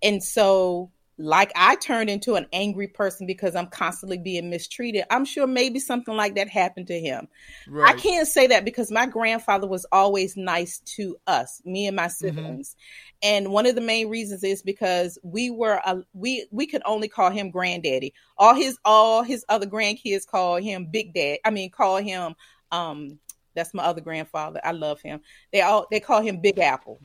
[0.02, 5.24] and so like i turned into an angry person because i'm constantly being mistreated i'm
[5.24, 7.28] sure maybe something like that happened to him
[7.66, 7.94] Right.
[7.94, 12.06] I can't say that because my grandfather was always nice to us, me and my
[12.22, 12.36] Mm-hmm.
[12.36, 12.76] siblings.
[13.22, 17.08] And one of the main reasons is because we were uh, we we could only
[17.08, 18.14] call him granddaddy.
[18.36, 21.38] All his all his other grandkids call him big dad.
[21.44, 22.34] I mean call him
[22.72, 23.18] um
[23.54, 24.60] that's my other grandfather.
[24.64, 25.20] I love him.
[25.52, 27.00] They all they call him Big Apple.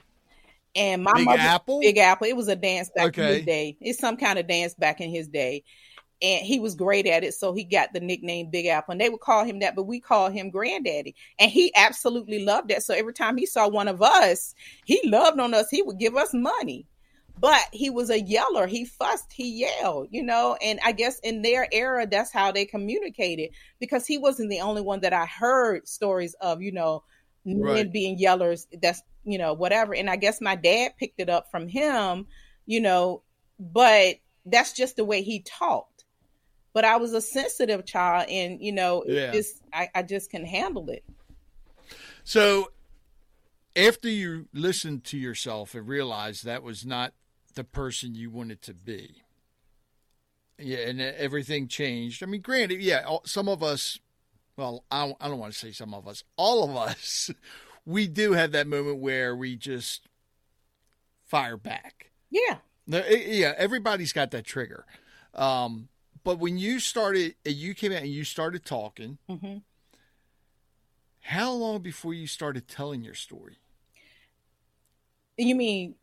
[0.77, 1.79] And my Big mother Apple?
[1.81, 2.27] Big Apple.
[2.27, 3.77] It was a dance back in his day.
[3.81, 5.63] It's some kind of dance back in his day.
[6.21, 8.93] And he was great at it so he got the nickname big apple.
[8.93, 11.15] And they would call him that but we call him granddaddy.
[11.37, 12.81] And he absolutely loved that.
[12.81, 15.69] So every time he saw one of us he loved on us.
[15.69, 16.87] He would give us money.
[17.39, 18.65] But he was a yeller.
[18.65, 19.31] He fussed.
[19.31, 20.57] He yelled you know?
[20.59, 24.81] And i guess in their era that's how they communicated because he wasn't the only
[24.81, 27.03] one that i heard stories of you know
[27.55, 27.91] men Right.
[27.91, 31.67] being yellers that's you know whatever and i guess my dad picked it up from
[31.67, 32.27] him
[32.65, 33.23] you know
[33.59, 36.05] but that's just the way he talked
[36.73, 39.31] but i was a sensitive child and you know Yeah.
[39.31, 41.03] just I, I just can handle it
[42.23, 42.67] So,
[43.75, 47.13] after you listened to yourself and realized that was not
[47.55, 49.23] the person you wanted to be,
[50.59, 52.23] yeah, and everything changed.
[52.23, 53.99] I mean, granted, yeah, some of us,
[54.57, 57.31] well, I don't, I don't want to say some of us, all of us,
[57.85, 60.07] we do have that moment where we just
[61.25, 62.11] fire back.
[62.29, 64.85] yeah No, yeah, everybody's got that trigger.
[65.33, 65.89] Um,
[66.23, 69.17] but when you started, you came out and you started talking.
[69.29, 69.57] hmm
[71.21, 73.57] How long before you started telling your story?
[75.37, 75.93] you mean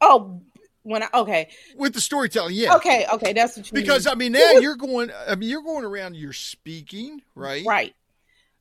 [0.00, 0.42] oh
[0.82, 4.12] when i okay with the storytelling yeah okay okay that's what you because mean.
[4.12, 7.94] i mean now you're going i mean you're going around you're speaking right right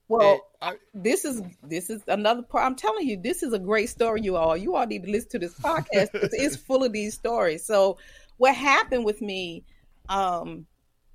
[0.07, 2.65] well I- this is this is another part.
[2.65, 4.55] I'm telling you, this is a great story, you all.
[4.55, 6.09] You all need to listen to this podcast.
[6.13, 7.65] it's full of these stories.
[7.65, 7.97] So,
[8.37, 9.65] what happened with me?
[10.07, 10.67] Um,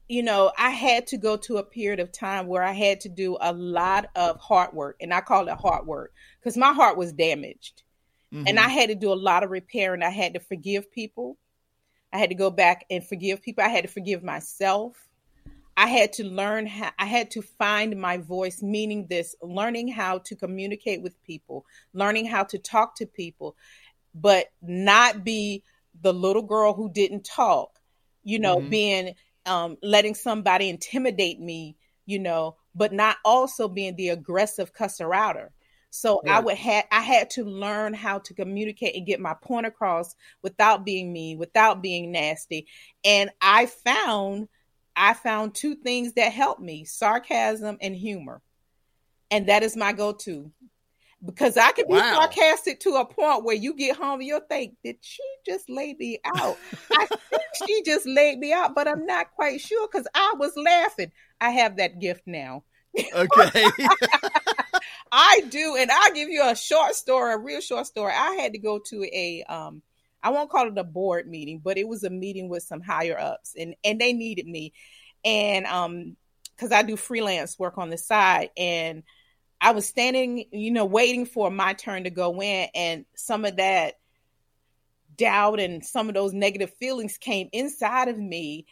[0.09, 3.09] you know, I had to go to a period of time where I had to
[3.09, 6.97] do a lot of hard work, and I call it hard work because my heart
[6.97, 7.83] was damaged,
[8.47, 8.59] and Mhm.
[8.59, 11.39] I had to do a lot of repair, and I had to forgive people.
[12.12, 13.65] I had to go back and forgive people.
[13.65, 15.09] I had to forgive myself.
[15.77, 20.19] I had to learn how I had to find my voice, meaning this learning how
[20.21, 23.57] to communicate with people, learning how to talk to people,
[24.15, 25.62] but not be
[26.03, 27.81] the little girl who didn't talk,
[28.25, 28.71] you know, Mhm.
[28.71, 29.15] being
[29.47, 35.53] um letting somebody intimidate me, you know, but not also being the aggressive cusser outer.
[35.96, 39.66] So I would had I had to learn how to communicate and get my point
[39.66, 42.66] across without being mean, without being nasty.
[43.04, 44.48] And I found
[44.94, 48.42] I found two things that helped me sarcasm and humor.
[49.30, 50.52] And that is my go to.
[51.24, 52.12] Because I can be Wow.
[52.12, 55.94] sarcastic to a point where you get home and you'll think, did she just lay
[55.98, 56.61] me out?
[56.94, 60.52] I think she just laid me out, but I'm not quite sure because I was
[60.56, 61.12] laughing.
[61.40, 62.64] I have that gift now.
[63.14, 63.70] okay
[65.12, 68.12] I do, and I'll give you a short story, a real short story.
[68.14, 69.83] I had to go to a um
[70.23, 73.19] I won't call it a board meeting, but it was a meeting with some higher
[73.19, 74.73] ups and and they needed me.
[75.25, 76.16] And um
[76.55, 79.03] because I do freelance work on the side and
[79.61, 83.57] I was standing, you know, waiting for my turn to go in and some of
[83.57, 83.95] that
[85.16, 88.66] doubt and some of those negative feelings came inside of me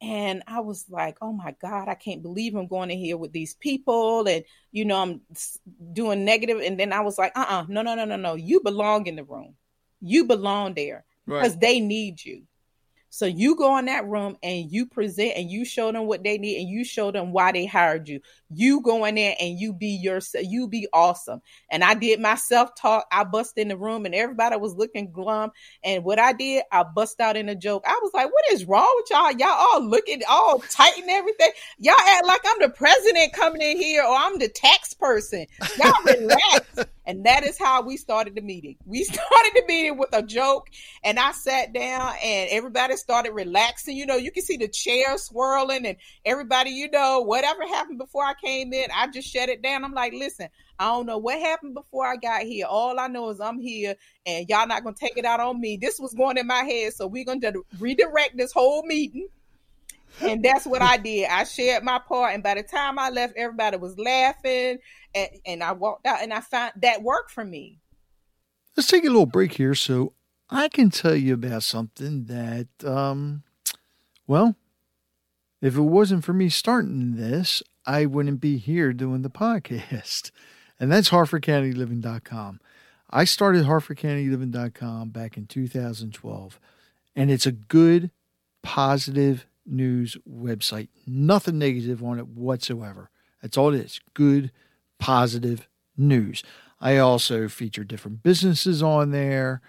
[0.00, 3.32] and I was like, oh my God, I can't believe I'm going in here with
[3.32, 4.26] these people.
[4.26, 5.20] And, you know, I'm
[5.92, 6.60] doing negative.
[6.60, 8.34] And then I was like, uh uh no, no, no, no, no.
[8.34, 9.54] You belong in the room.
[10.00, 11.60] You belong there because right.
[11.60, 12.42] they need you.
[13.10, 16.38] So you go in that room and you present and you show them what they
[16.38, 18.20] need and you show them why they hired you.
[18.50, 20.44] You go in there and you be yourself.
[20.48, 21.42] You be awesome.
[21.70, 23.06] And I did my self talk.
[23.10, 25.50] I bust in the room and everybody was looking glum.
[25.82, 27.84] And what I did, I bust out in a joke.
[27.84, 29.32] I was like, "What is wrong with y'all?
[29.32, 31.50] Y'all all looking all tight and everything.
[31.78, 35.46] Y'all act like I'm the president coming in here or I'm the tax person.
[35.76, 38.76] Y'all relax." And that is how we started the meeting.
[38.86, 40.68] We started the meeting with a joke,
[41.02, 43.96] and I sat down, and everybody started relaxing.
[43.96, 48.22] You know, you can see the chair swirling, and everybody, you know, whatever happened before
[48.22, 49.84] I came in, I just shut it down.
[49.84, 52.66] I'm like, listen, I don't know what happened before I got here.
[52.66, 55.78] All I know is I'm here, and y'all not gonna take it out on me.
[55.78, 59.26] This was going in my head, so we're gonna redirect this whole meeting
[60.20, 61.28] and that's what I did.
[61.28, 64.78] I shared my part, and by the time I left, everybody was laughing,
[65.14, 67.80] and, and I walked out, and I found that worked for me.
[68.76, 70.14] Let's take a little break here, so
[70.48, 73.42] I can tell you about something that, um,
[74.26, 74.56] well,
[75.60, 80.30] if it wasn't for me starting this, I wouldn't be here doing the podcast,
[80.78, 82.60] and that's HarfordCountyLiving.com.
[83.10, 86.60] I started HarfordCountyLiving.com back in 2012,
[87.16, 88.10] and it's a good,
[88.62, 90.88] positive news website.
[91.06, 93.10] Nothing negative on it whatsoever.
[93.42, 94.00] That's all it is.
[94.14, 94.52] Good,
[95.00, 96.44] positive news.
[96.80, 99.60] I also feature different businesses on there,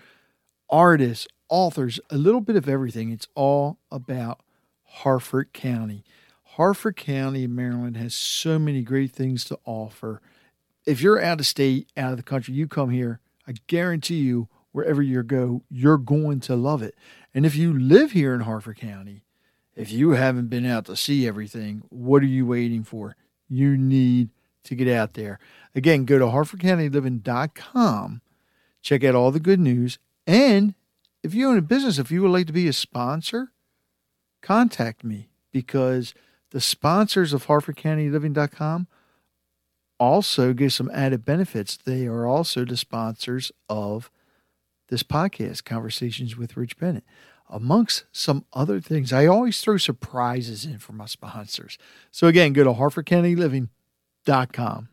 [0.69, 3.11] artists, authors, a little bit of everything.
[3.11, 4.41] It's all about
[4.83, 6.03] Harford County.
[6.43, 10.21] Harford County in Maryland has so many great things to offer.
[10.85, 14.47] If you're out of state, out of the country, you come here, I guarantee you,
[14.71, 16.95] wherever you go, you're going to love it.
[17.33, 19.23] And if you live here in Harford County,
[19.75, 23.15] if you haven't been out to see everything, what are you waiting for?
[23.49, 24.29] You need
[24.63, 25.39] to get out there.
[25.75, 28.21] Again, go to harfordcountyliving.com,
[28.81, 30.75] check out all the good news, and
[31.23, 33.51] if you own a business, if you would like to be a sponsor,
[34.41, 36.13] contact me because
[36.49, 38.87] the sponsors of harfordcountyliving.com
[39.99, 41.77] also give some added benefits.
[41.77, 44.09] They are also the sponsors of
[44.87, 47.03] this podcast, Conversations with Rich Bennett
[47.51, 49.11] amongst some other things.
[49.11, 51.77] I always throw surprises in for my sponsors.
[52.09, 52.73] So again, go to
[54.25, 54.87] harfordcountyliving.com.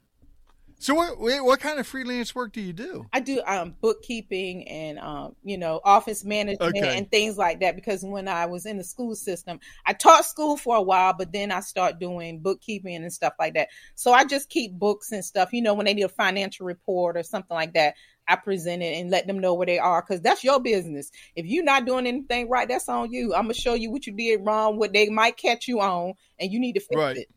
[0.81, 3.05] So what what kind of freelance work do you do?
[3.13, 6.97] I do um, bookkeeping and um, you know office management okay.
[6.97, 10.57] and things like that because when I was in the school system, I taught school
[10.57, 13.71] for a while, but then I start doing bookkeeping and stuff like that.
[13.97, 15.53] So I just keep books and stuff.
[15.53, 17.95] You know, when they need a financial report or something like that,
[18.29, 21.11] I present it and let them know where they are because that's your business.
[21.35, 23.35] If you're not doing anything right, that's on you.
[23.35, 26.53] I'm gonna show you what you did wrong, what they might catch you on, and
[26.53, 27.17] you need to fix right.
[27.17, 27.29] it.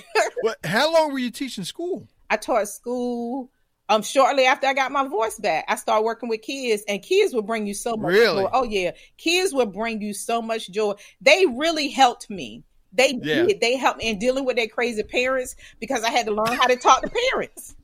[0.42, 2.06] well, how long were you teaching school?
[2.30, 3.50] I taught school
[3.88, 5.64] um shortly after I got my voice back.
[5.68, 8.42] I started working with kids, and kids will bring you so much really?
[8.42, 8.50] joy.
[8.52, 10.94] Oh yeah, kids will bring you so much joy.
[11.20, 12.64] They really helped me.
[12.92, 13.46] They yeah.
[13.46, 13.60] did.
[13.60, 16.66] They helped me in dealing with their crazy parents because I had to learn how
[16.66, 17.74] to talk to parents.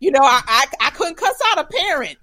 [0.00, 2.18] You know, I, I, I couldn't cuss out a parent.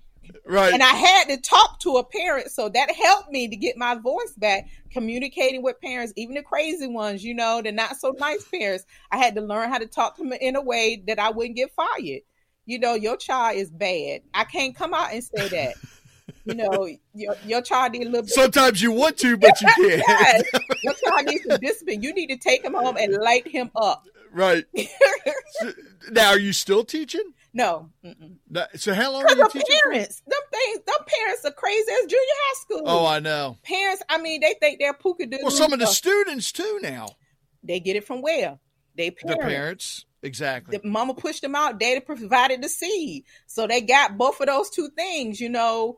[0.48, 0.74] Right.
[0.74, 2.52] And I had to talk to a parent.
[2.52, 6.88] So that helped me to get my voice back, communicating with parents, even the crazy
[6.88, 8.86] ones, you know, the not so nice parents.
[9.12, 11.56] I had to learn how to talk to them in a way that I wouldn't
[11.56, 12.22] get fired.
[12.66, 14.22] You know, your child is bad.
[14.34, 15.76] I can't come out and say that.
[16.46, 18.32] you know, your, your child needs a little bit.
[18.32, 20.04] Sometimes you want to, but you can't.
[20.08, 20.44] yes.
[20.84, 22.04] Your child needs some discipline.
[22.04, 24.06] You need to take him home and light him up.
[24.32, 24.66] Right.
[26.12, 27.34] now, are you still teaching?
[27.56, 27.90] No.
[28.76, 29.24] so how long?
[29.24, 32.84] Because the parents, them things, them parents are crazy as junior high school.
[32.86, 33.58] Oh, I know.
[33.64, 37.08] Parents, I mean, they think they're puka Well, some of the students too now.
[37.64, 38.60] They get it from where?
[38.96, 39.44] They parents.
[39.44, 40.06] The parents.
[40.22, 40.78] Exactly.
[40.78, 41.80] The mama pushed them out.
[41.80, 43.24] Daddy provided the seed.
[43.48, 45.98] So they got both of those two things, you know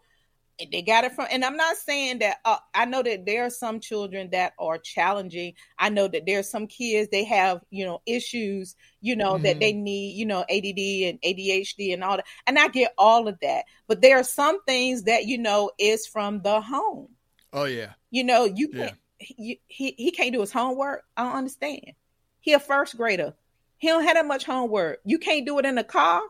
[0.72, 3.50] they got it from and i'm not saying that uh, i know that there are
[3.50, 5.54] some children that are challenging.
[5.78, 9.44] I know that there are some kids they have you know issues you know mm-hmm.
[9.44, 12.26] that they need you know add and adhd and all that.
[12.46, 13.66] And i get all of that.
[13.88, 17.10] But there are some things that you know is from the home.
[17.54, 17.94] Oh yeah.
[18.12, 21.04] You know you can't he, he, he can't do his homework.
[21.16, 21.94] I don't understand.
[22.40, 23.34] He a first grader.
[23.78, 25.00] He don't have that much homework.
[25.06, 26.22] You can't do it in the car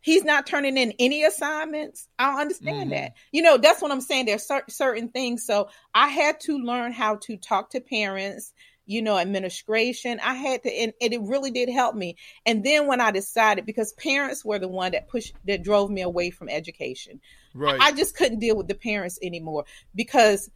[0.00, 2.08] he's not turning in any assignments.
[2.18, 3.02] I understand mm-hmm.
[3.02, 3.12] that.
[3.32, 4.26] You know, that's what I'm saying.
[4.26, 5.44] There's cer- certain things.
[5.46, 8.52] So I had to learn how to talk to parents,
[8.86, 10.18] you know, administration.
[10.22, 12.16] I had to, and, and, it really did help me.
[12.46, 16.02] And then when I decided, because parents were the one that pushed, that drove me
[16.02, 17.20] away from education.
[17.54, 17.80] Right.
[17.80, 20.50] I just couldn't deal with the parents anymore because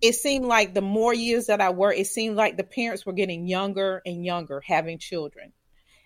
[0.00, 3.12] it seemed like the more years that I were, it seemed like the parents were
[3.12, 5.52] getting younger and younger having children.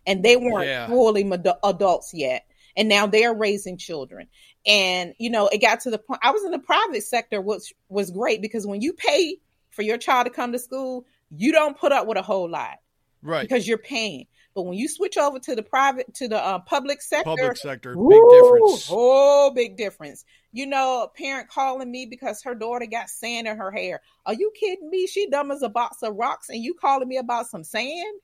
[0.07, 0.87] And they weren't Yeah.
[0.87, 1.31] fully
[1.65, 2.45] adults yet.
[2.79, 4.29] And now they're raising children.
[4.65, 7.75] And, you know, it got to the point I was in the private sector, which
[7.89, 9.37] was great because when you pay
[9.71, 11.05] for your child to come to school,
[11.37, 12.79] you don't put up with a whole lot
[13.21, 13.43] Right.
[13.43, 14.27] because you're paying.
[14.55, 17.95] But when you switch over to the private, to the uh, public sector, Public sector,
[17.95, 18.89] big difference.
[18.91, 20.25] Oh, big difference.
[20.53, 24.01] You know, a parent calling me because her daughter got sand in her hair.
[24.25, 25.07] Are you kidding me?
[25.07, 28.21] She dumb as a box of rocks, and you calling me about some sand?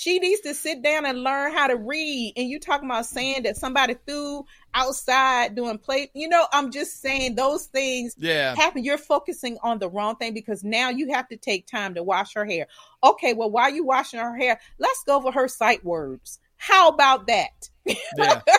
[0.00, 2.32] She needs to sit down and learn how to read.
[2.34, 6.10] And you talking about saying that somebody threw outside doing play.
[6.14, 8.54] You know, I'm just saying those things Yeah.
[8.54, 8.82] happen.
[8.82, 12.32] You're focusing on the wrong thing because now you have to take time to wash
[12.32, 12.66] her hair.
[13.04, 16.38] Okay, well, while you washing her hair, let's go over her sight words.
[16.56, 17.68] How about that?
[18.16, 18.40] yeah.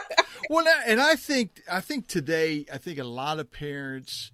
[0.50, 4.32] Well, and I think I think today I think a lot of parents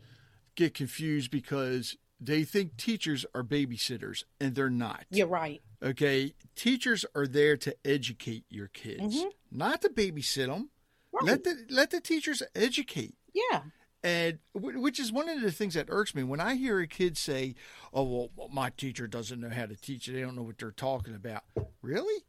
[0.55, 5.05] get confused because they think teachers are babysitters and they're not.
[5.11, 5.61] You're right.
[5.83, 9.31] Okay, teachers are there to educate your kids, Mhm.
[9.51, 10.71] not to babysit them.
[11.11, 11.23] Right.
[11.25, 13.15] Let the let the teachers educate.
[13.33, 13.63] yeah.
[14.03, 17.17] And which is one of the things that irks me when I hear a kid
[17.17, 17.55] say,
[17.91, 20.05] "Oh, well, well, my teacher doesn't know how to teach.
[20.07, 21.43] They don't know what they're talking about."
[21.81, 22.23] Really?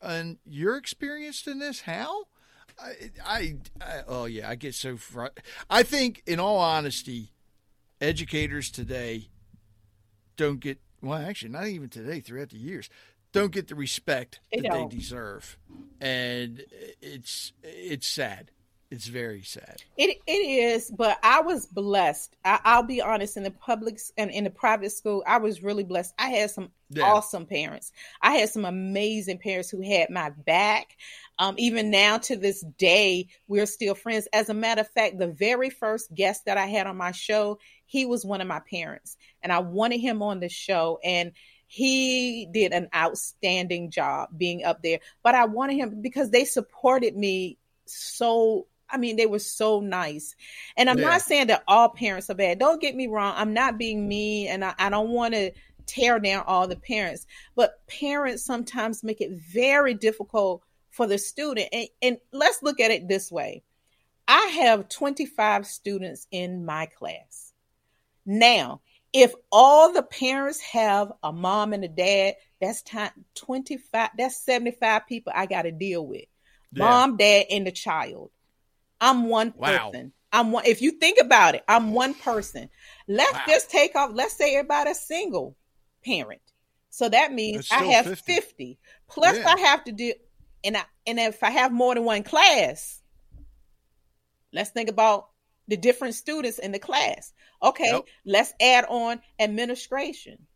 [0.00, 1.82] And you're experienced in this?
[1.82, 2.24] How?
[2.78, 5.26] I, I, I oh yeah, I get so fr-
[5.70, 7.32] I think, in all honesty,
[8.00, 9.30] educators today
[10.36, 11.18] don't get well.
[11.18, 12.20] Actually, not even today.
[12.20, 12.88] Throughout the years,
[13.32, 14.90] don't get the respect They that don't.
[14.90, 15.56] they deserve,
[16.00, 16.62] and
[17.02, 18.50] it's it's sad.
[18.90, 19.82] It's very sad.
[19.96, 22.36] It it is, but I was blessed.
[22.44, 23.36] I, I'll be honest.
[23.36, 26.14] In the public and in the private school, I was really blessed.
[26.18, 27.04] I had some Yeah.
[27.04, 27.90] awesome parents.
[28.22, 30.96] I had some amazing parents who had my back.
[31.38, 34.28] Um, even now to this day, we're still friends.
[34.32, 37.58] As a matter of fact, the very first guest that I had on my show,
[37.86, 41.32] he was one of my parents, and I wanted him on the show, and
[41.66, 45.00] he did an outstanding job being up there.
[45.22, 50.36] But I wanted him because they supported me so I mean, they were so nice.
[50.76, 51.08] And I'm Yeah.
[51.08, 52.58] not saying that all parents are bad.
[52.58, 53.34] Don't get me wrong.
[53.36, 55.52] I'm not being mean and I, I don't want to
[55.86, 57.26] tear down all the parents.
[57.56, 60.62] But parents sometimes make it very difficult
[60.94, 61.68] for the student.
[61.72, 63.62] And, and let's look at it this way
[64.26, 67.52] I have 25 students in my class.
[68.24, 68.80] Now,
[69.12, 75.06] if all the parents have a mom and a dad, that's time 25, that's 75
[75.06, 76.24] people I got to deal with
[76.72, 76.84] Yeah.
[76.84, 78.30] mom, dad, and the child.
[79.00, 79.90] I'm one Wow.
[79.90, 80.12] person.
[80.32, 80.64] I'm one.
[80.66, 82.70] If you think about it, I'm one person.
[83.06, 83.42] Let's Wow.
[83.46, 84.10] just take off.
[84.14, 85.56] Let's say everybody's single
[86.04, 86.40] parent.
[86.90, 88.32] So that means I have 50.
[88.34, 88.78] 50.
[89.08, 89.54] Plus, Yeah.
[89.54, 90.12] I have to do,
[90.64, 93.02] and I and if I have more than one class,
[94.52, 95.28] let's think about
[95.68, 97.32] the different students in the class.
[97.62, 100.46] Okay, let's add on administration,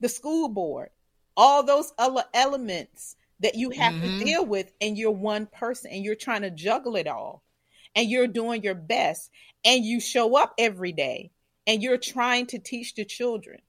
[0.00, 0.90] the school board,
[1.36, 4.02] all those other elements that you have Mhm.
[4.02, 7.42] to deal with, and you're one person and you're trying to juggle it all,
[7.94, 9.30] and you're doing your best,
[9.64, 11.30] and you show up every day,
[11.66, 13.60] and you're trying to teach the children.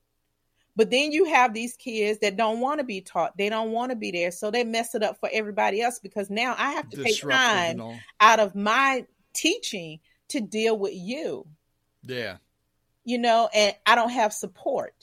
[0.77, 3.35] But then you have these kids that don't want to be taught.
[3.37, 4.31] They don't want to be there.
[4.31, 7.79] So they mess it up for everybody else because now I have to take time
[8.21, 9.99] out of my teaching
[10.29, 11.47] to deal with you
[12.03, 12.37] Yeah.
[13.05, 14.93] you know, and I don't have support.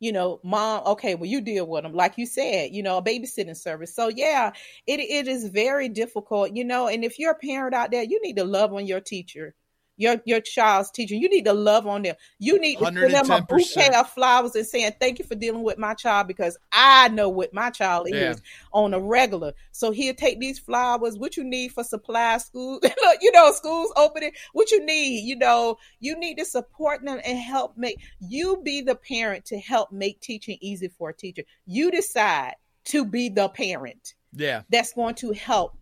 [0.00, 3.02] You know, mom, okay, well, you deal with them, like you said, you know, a
[3.02, 3.94] babysitting service.
[3.94, 4.52] So yeah,
[4.86, 6.88] it it is very difficult, you know.
[6.88, 9.54] And if you're a parent out there, you need to love on your teacher,
[9.96, 11.14] your your child's teacher.
[11.14, 12.16] You need to love on them.
[12.38, 15.62] You need to send them a bouquet of flowers and saying thank you for dealing
[15.62, 18.30] with my child because I know what my child Yeah.
[18.32, 18.42] is
[18.72, 19.52] on a regular.
[19.72, 21.18] So here, take these flowers.
[21.18, 22.80] What you need for supply school?
[23.20, 24.32] you know, schools opening.
[24.52, 25.20] What you need?
[25.24, 28.00] You know, you need to support them and help make.
[28.20, 31.42] You be the parent to help make teaching easy for a teacher.
[31.66, 32.54] You decide
[32.86, 34.62] to be the parent Yeah.
[34.70, 35.76] that's going to help.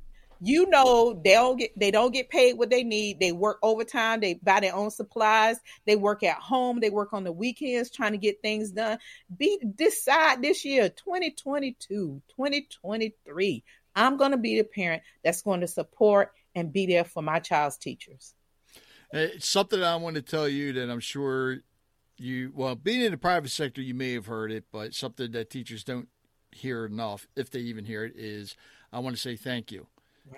[0.45, 3.21] You know they don't get they don't get paid what they need.
[3.21, 4.21] They work overtime.
[4.21, 5.59] They buy their own supplies.
[5.87, 6.81] They work at home.
[6.81, 8.99] They work on the weekends trying to get things done.
[9.37, 13.65] Be decide this year 2022, 2023.
[13.95, 17.39] I'm going to be the parent that's going to support and be there for my
[17.39, 18.35] child's teachers.
[19.15, 21.59] Uh, it's something I want to tell you that I'm sure
[22.17, 25.51] you, well, being in the private sector, you may have heard it, but something that
[25.51, 26.09] teachers don't
[26.51, 28.57] hear enough, if they even hear it, is
[28.93, 29.87] I want to say thank you,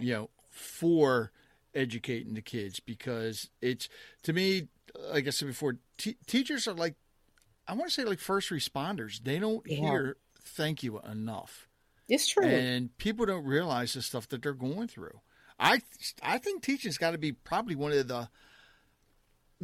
[0.01, 1.33] you know, for
[1.75, 3.89] educating the kids because it's,
[4.23, 4.69] to me,
[5.11, 6.95] like I said before, t- teachers are like,
[7.67, 9.23] I want to say like first responders.
[9.23, 9.77] They don't Yeah.
[9.77, 11.69] hear thank you enough.
[12.09, 12.45] It's true.
[12.47, 15.21] and people don't realize the stuff that they're going through.
[15.59, 15.81] I
[16.23, 18.29] I think teaching's got to be probably one of the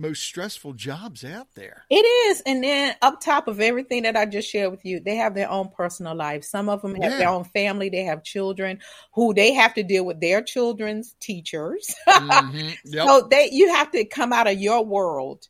[0.00, 1.84] most stressful jobs out there.
[1.90, 2.40] It is.
[2.46, 5.50] And then up top of everything that I just shared with you, they have their
[5.50, 6.44] own personal life.
[6.44, 7.18] Some of them have Yeah.
[7.18, 7.88] their own family.
[7.90, 8.80] They have children
[9.14, 11.94] who they have to deal with their children's teachers.
[12.08, 12.76] Mhm.
[12.84, 13.06] Yep.
[13.06, 15.46] So they you have to come out of your world,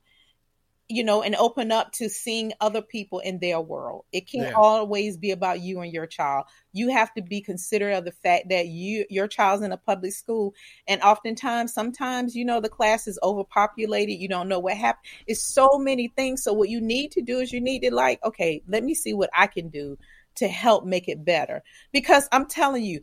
[0.90, 4.04] you know, and open up to seeing other people in their world.
[4.12, 4.54] It can't Yeah.
[4.54, 6.46] always be about you and your child.
[6.72, 10.12] You have to be considerate of the fact that you your child's in a public
[10.12, 10.54] school
[10.88, 15.04] and oftentimes sometimes you know the class is overpopulated, you don't know what happened.
[15.26, 16.42] It's so many things.
[16.42, 19.14] So what you need to do is you need to like, okay, let me see
[19.14, 19.98] what I can do
[20.36, 21.62] to help make it better.
[21.92, 23.00] Because I'm telling you,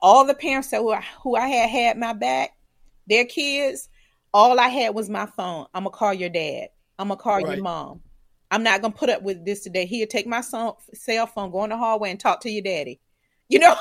[0.00, 2.50] all the parents that were who I had had my back,
[3.06, 3.88] their kids,
[4.34, 5.66] all I had was my phone.
[5.74, 6.68] I'm gonna call your dad.
[6.98, 7.54] I'm gonna call Right.
[7.56, 8.02] your mom.
[8.50, 9.86] I'm not gonna put up with this today.
[9.86, 13.00] He'll take my son, cell phone, go in the hallway and talk to your daddy.
[13.48, 13.76] You know,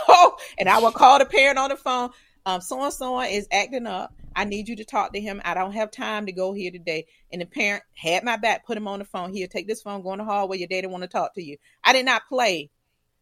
[0.59, 2.09] and I will call the parent on the phone.
[2.45, 4.14] Um, so and so is acting up.
[4.36, 5.41] I need you to talk to him.
[5.45, 7.05] I don't have time to go here today.
[7.32, 9.32] And the parent had my back, put him on the phone.
[9.32, 10.57] He'll take this phone, go in the hallway.
[10.57, 11.55] Your daddy want to talk to you.
[11.86, 12.70] I did not play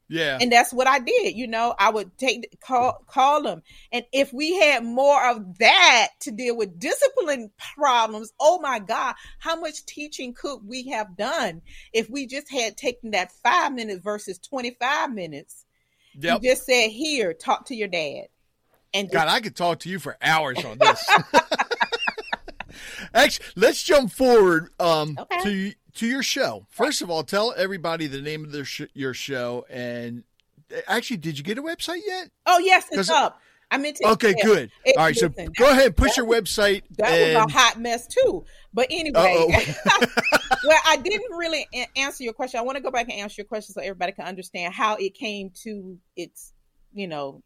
[0.10, 0.38] yeah.
[0.41, 1.36] and that's what I did.
[1.36, 6.10] You know, I would take call call them, and if we had more of that
[6.22, 11.62] to deal with discipline problems, oh my God, how much teaching could we have done
[11.93, 15.66] if we just had taken that five minutes versus twenty five minutes?
[16.20, 16.41] Yep.
[16.41, 18.26] You just said, "Here, talk to your dad,"
[18.93, 21.10] and just, God, I could talk to you for hours on this.
[23.14, 25.43] Actually, let's jump forward um, Okay.
[25.43, 26.66] to to your show.
[26.70, 29.66] First of all, tell everybody the name of their sh- your show.
[29.70, 30.24] And
[30.88, 32.32] actually, did you get a website yet?
[32.45, 33.39] oh yes, it's up.
[33.72, 34.08] I meant to.
[34.12, 34.72] Okay, yeah, good.
[34.86, 36.84] it- All right, so go ahead, and push your website.
[36.97, 38.45] That and, was a hot mess too.
[38.74, 39.45] But anyway,
[40.66, 42.60] well, I didn't really answer your question.
[42.60, 45.14] I want to go back and answer your question so everybody can understand how it
[45.14, 46.54] came to its,
[46.93, 47.43] you know.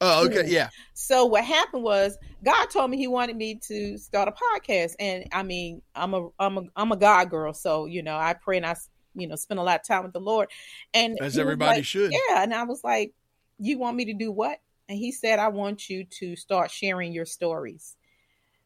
[0.00, 4.28] Oh, okay, yeah, So what happened was God told me He wanted me to start
[4.28, 8.02] a podcast, and I mean, I'm a I'm a I'm a God girl, so you
[8.02, 8.76] know, I pray and I
[9.14, 10.50] you know spend a lot of time with the Lord,
[10.94, 12.12] and as everybody like, should.
[12.12, 13.12] yeah, and I was like,
[13.58, 14.58] "You want me to do what?"
[14.88, 17.96] And he said, "I want you to start sharing your stories.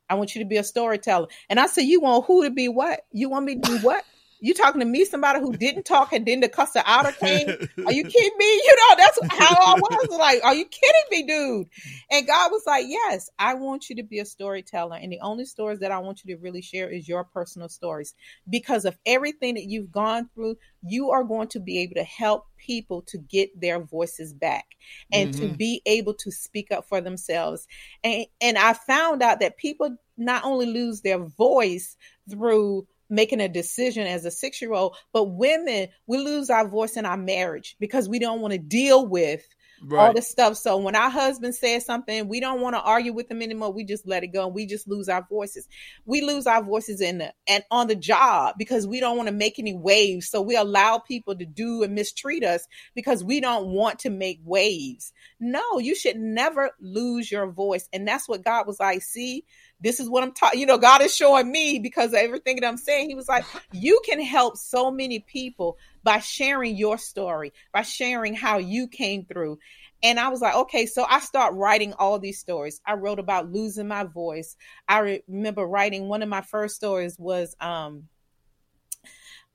[0.08, 2.68] I want you to be a storyteller." And I said, "You want who to be
[2.68, 3.00] what?
[3.12, 4.04] You want me to do what?
[4.40, 7.52] You talking to me, somebody who didn't talk and then the cuss the outer came?
[7.86, 8.44] Are you kidding me?
[8.46, 10.18] You know, that's how I was.
[10.18, 11.66] Like, are you kidding me, dude?
[12.10, 14.96] And God was like, Yes, I want you to be a storyteller.
[14.96, 18.14] And the only stories that I want you to really share is your personal stories.
[18.48, 22.46] Because of everything that you've gone through, you are going to be able to help
[22.56, 24.66] people to get their voices back
[25.12, 25.56] and to Mhm.
[25.58, 27.66] be able to speak up for themselves.
[28.04, 31.96] And and I found out that people not only lose their voice
[32.28, 36.96] through making a decision as a six year old, but women, we lose our voice
[36.96, 39.46] in our marriage because we don't want to deal with
[39.98, 40.56] all this stuff.
[40.56, 43.72] So when our husband says something, we don't want to argue with them anymore.
[43.72, 44.46] We just let it go.
[44.46, 45.66] And we just lose our voices.
[46.04, 49.34] We lose our voices in the and on the job because we don't want to
[49.34, 50.28] make any waves.
[50.28, 54.40] So we allow people to do and mistreat us because we don't want to make
[54.44, 55.12] waves.
[55.38, 57.88] No, you should never lose your voice.
[57.92, 59.44] And that's what God was like, see,
[59.80, 60.60] this is what I'm talking.
[60.60, 63.08] You know, God is showing me because of everything that I'm saying.
[63.08, 68.34] He was like, you can help so many people by sharing your story, by sharing
[68.34, 69.58] how you came through.
[70.02, 72.80] And I was like, okay, so I start writing all these stories.
[72.86, 74.56] I wrote about losing my voice.
[74.88, 78.08] I re- remember writing one of my first stories was um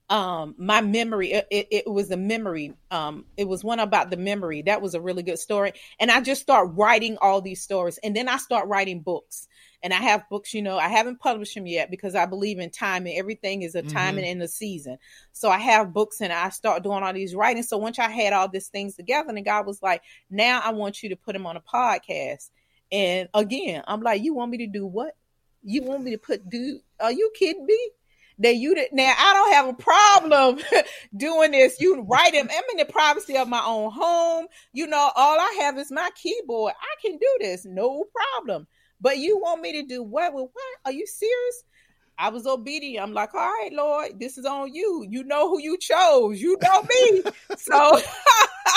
[0.08, 4.18] um my memory it, it, it was a memory um it was one about the
[4.18, 7.98] memory that was a really good story and i just start writing all these stories
[8.04, 9.48] and then i start writing books
[9.84, 12.70] and i have books you know i haven't published them yet because i believe in
[12.70, 13.96] timing everything is a mm-hmm.
[13.96, 14.98] timing and in a season
[15.32, 18.34] so i have books and i start doing all these writing so once i had
[18.34, 21.46] all these things together and god was like now i want you to put them
[21.46, 22.50] on a podcast
[22.92, 25.16] and again i'm like you want me to do what
[25.64, 27.90] you want me to put do are you kidding me
[28.40, 30.60] that you did now I don't have a problem
[31.18, 31.80] doing this.
[31.80, 32.50] You write them.
[32.52, 34.48] I'm in the privacy of my own home.
[34.74, 36.74] You know, all I have is my keyboard.
[36.80, 38.68] I can do this, no problem.
[39.06, 40.76] But you want me to do what with what?
[40.84, 41.64] Are you serious?
[42.18, 43.03] I was obedient.
[43.03, 45.06] I'm like, all right, Lord, this is on you.
[45.08, 46.41] You know who you chose.
[46.41, 47.22] You know me.
[47.56, 48.01] so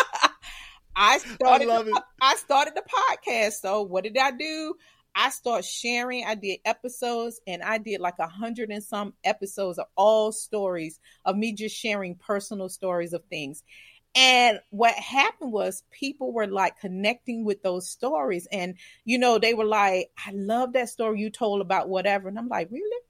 [0.95, 2.03] I started the, it.
[2.21, 3.53] I started the podcast.
[3.63, 4.75] So what did I do?
[5.15, 6.27] I started sharing.
[6.27, 11.01] I did episodes and I did like a hundred and some episodes of all stories
[11.25, 13.63] of me just sharing personal stories of things.
[14.21, 18.49] And what happened was people were like connecting with those stories.
[18.51, 22.29] And, you know, they were like, I love that story you told about whatever.
[22.29, 23.05] And I'm like, really?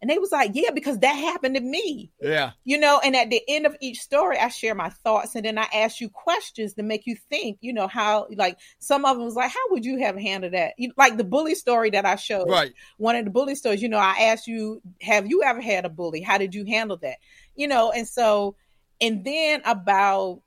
[0.00, 2.10] And they was like, yeah, because that happened to me.
[2.20, 2.52] Yeah.
[2.64, 5.58] You know, and at the end of each story, I share my thoughts and then
[5.58, 9.26] I ask you questions to make you think, you know, how like some of them
[9.26, 10.74] was like, how would you have handled that?
[10.76, 12.50] You, like the bully story that I showed.
[12.50, 12.72] Right.
[12.96, 15.88] One of the bully stories, you know, I asked you, have you ever had a
[15.88, 16.20] bully?
[16.20, 17.18] How did you handle that?
[17.54, 18.56] You know, and so
[19.00, 20.42] and then about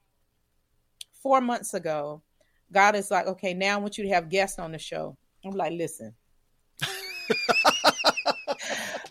[1.22, 2.22] four months ago,
[2.72, 5.18] God is like, okay, now I want you to have guests on the show.
[5.46, 6.14] I'm like, listen.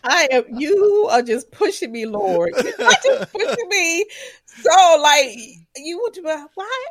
[0.03, 2.53] I am you are just pushing me, Lord.
[2.63, 4.05] You're just pushing me.
[4.45, 5.37] So like
[5.75, 6.89] you would like, what?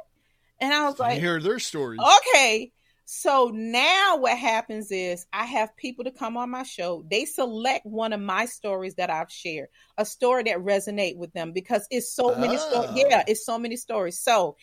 [0.60, 2.00] And I was I like, hear their stories.
[2.28, 2.72] okay.
[3.12, 7.04] So now what happens is I have people to come on my show.
[7.10, 9.66] They select one of my stories that I've shared,
[9.98, 12.90] a story that resonate with them because it's so many stories.
[12.90, 12.94] Oh.
[12.94, 12.94] Ah.
[13.08, 14.20] Yeah, it's so many stories.
[14.20, 14.56] So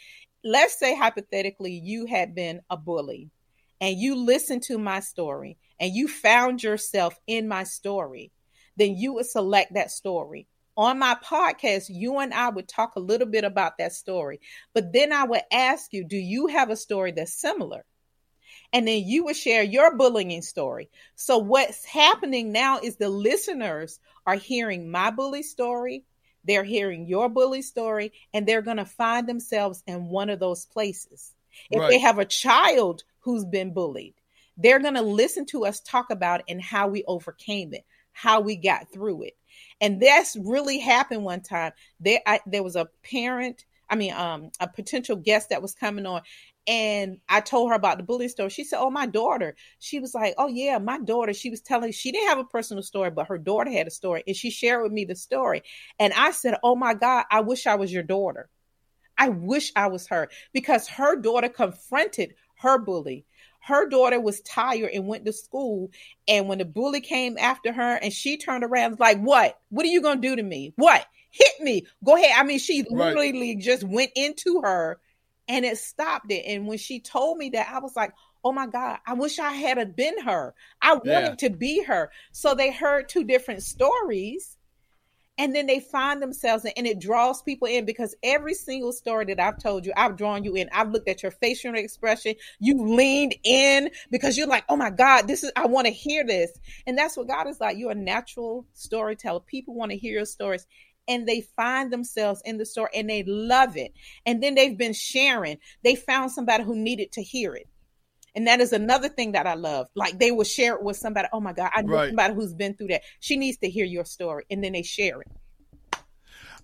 [0.48, 3.30] let's say hypothetically you had been a bully
[3.82, 8.32] and you listened to my story and you found yourself in my story,
[8.78, 10.48] then you would select that story.
[10.78, 14.40] On my podcast, you and I would talk a little bit about that story,
[14.74, 17.84] but then I would ask you, do you have a story that's similar?
[18.72, 20.90] And then you would share your bullying story.
[21.16, 26.04] So, what's happening now is the listeners are hearing my bully story,
[26.48, 30.66] they're hearing your bully story, and they're going to find themselves in one of those
[30.66, 31.34] places.
[31.70, 34.14] If they have a child who's been bullied,
[34.58, 38.40] they're going to listen to us talk about it and how we overcame it, how
[38.42, 39.38] we got through it.
[39.82, 41.74] And that's really happened one time.
[42.00, 46.06] There, I, there was a parent, I mean, um, a potential guest that was coming
[46.06, 46.22] on,
[46.68, 48.50] and I told her about the bully story.
[48.50, 51.92] She said, "Oh, my daughter." She was like, "Oh yeah, my daughter." She was telling
[51.92, 54.84] she didn't have a personal story, but her daughter had a story, and she shared
[54.84, 55.64] with me the story.
[56.00, 58.50] And I said, "Oh my God, I wish I was your daughter.
[59.18, 63.26] I wish I was her because her daughter confronted her bully."
[63.62, 65.92] Her daughter was tired and went to school.
[66.28, 69.60] And when the bully came after her and she turned around, was like, What?
[69.70, 70.72] What are you going to do to me?
[70.78, 71.06] What?
[71.38, 71.86] Hit me.
[72.04, 72.34] Go ahead.
[72.36, 73.16] I mean, she Right.
[73.16, 75.00] literally just went into her
[75.48, 76.44] and it stopped it.
[76.46, 78.14] And when she told me that, I was like,
[78.44, 80.54] oh my God, I wish I had been her.
[80.82, 81.50] I wanted Yeah.
[81.50, 82.12] to be her.
[82.32, 84.58] So they heard two different stories.
[85.40, 89.26] And then they find themselves, in, and it draws people in because every single story
[89.26, 90.68] that I've told you, I've drawn you in.
[90.74, 92.34] I've looked at your facial expression.
[92.60, 96.26] You leaned in because you're like, oh my God, this is, I want to hear
[96.26, 96.52] this.
[96.88, 97.78] And that's what God is like.
[97.78, 99.42] You're a natural storyteller.
[99.42, 100.66] People want to hear your stories
[101.08, 103.94] and they find themselves in the story and they love it.
[104.26, 105.58] And then they've been sharing.
[105.84, 107.68] They found somebody who needed to hear it.
[108.36, 109.88] And that is another thing that I love.
[109.96, 111.28] Like they will share it with somebody.
[111.34, 112.10] Oh my God, I know Right.
[112.10, 113.02] somebody who's been through that.
[113.20, 114.46] She needs to hear your story.
[114.52, 115.28] And then they share it.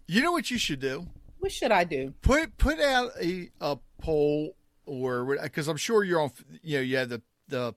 [0.07, 1.07] You know what you should do?
[1.39, 2.13] What should I do?
[2.21, 6.31] Put put out a, a poll or because I'm sure you're on.
[6.61, 7.73] You know, you have the the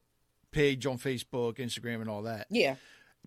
[0.52, 2.46] page on Facebook, Instagram, and all that.
[2.50, 2.76] Yeah.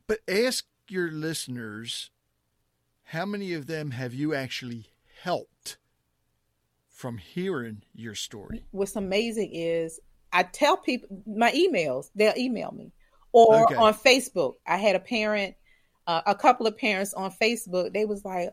[0.08, 2.10] But ask your listeners
[3.10, 4.86] how many of them have you actually
[5.24, 5.78] helped
[6.90, 8.64] from hearing your story?
[8.70, 10.00] What's amazing is
[10.32, 12.92] I tell people my emails, they'll email me.
[13.32, 13.76] Or Okay.
[13.76, 14.56] on Facebook.
[14.66, 15.56] I had a parent,
[16.06, 17.94] uh, a couple of parents on Facebook.
[17.94, 18.52] They was like,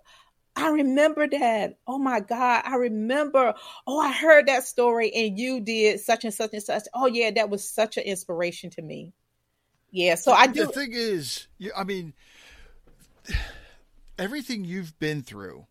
[0.55, 1.79] I remember that.
[1.87, 2.63] Oh my God.
[2.65, 3.53] I remember.
[3.87, 6.85] Oh, I heard that story and you did such and such and such.
[6.95, 9.13] Oh, yeah, that was such an inspiration to me.
[9.91, 10.15] Yeah.
[10.15, 10.65] So I do.
[10.65, 11.47] The thing is,
[11.77, 12.15] I mean,
[14.19, 15.67] everything you've been through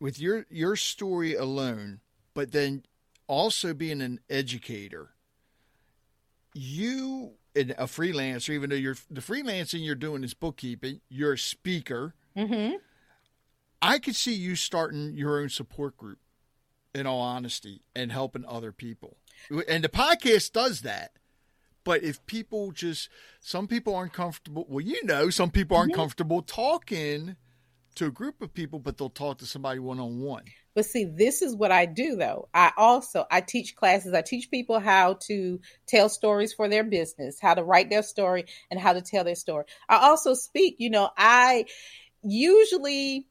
[0.00, 2.00] with your your story alone,
[2.34, 2.84] but then
[3.26, 5.10] also being an educator,
[6.54, 11.38] you and a freelancer, even though you're the freelancing you're doing is bookkeeping, you're a
[11.38, 12.14] speaker.
[12.36, 12.72] hmm
[13.82, 16.18] I could see you starting your own support group,
[16.94, 19.18] in all honesty, and helping other people.
[19.68, 21.12] And the podcast does that.
[21.86, 23.08] But if people just,
[23.38, 24.66] some people aren't comfortable.
[24.68, 27.36] Well, you know, some people aren't comfortable talking
[27.94, 30.42] to a group of people, but they'll talk to somebody one on one.
[30.74, 32.48] But see, this is what I do though.
[32.52, 34.14] I also I teach classes.
[34.14, 38.46] I teach people how to tell stories for their business, how to write their story
[38.68, 39.66] and how to tell their story.
[39.88, 41.66] I also speak, you know, I
[42.24, 43.28] usually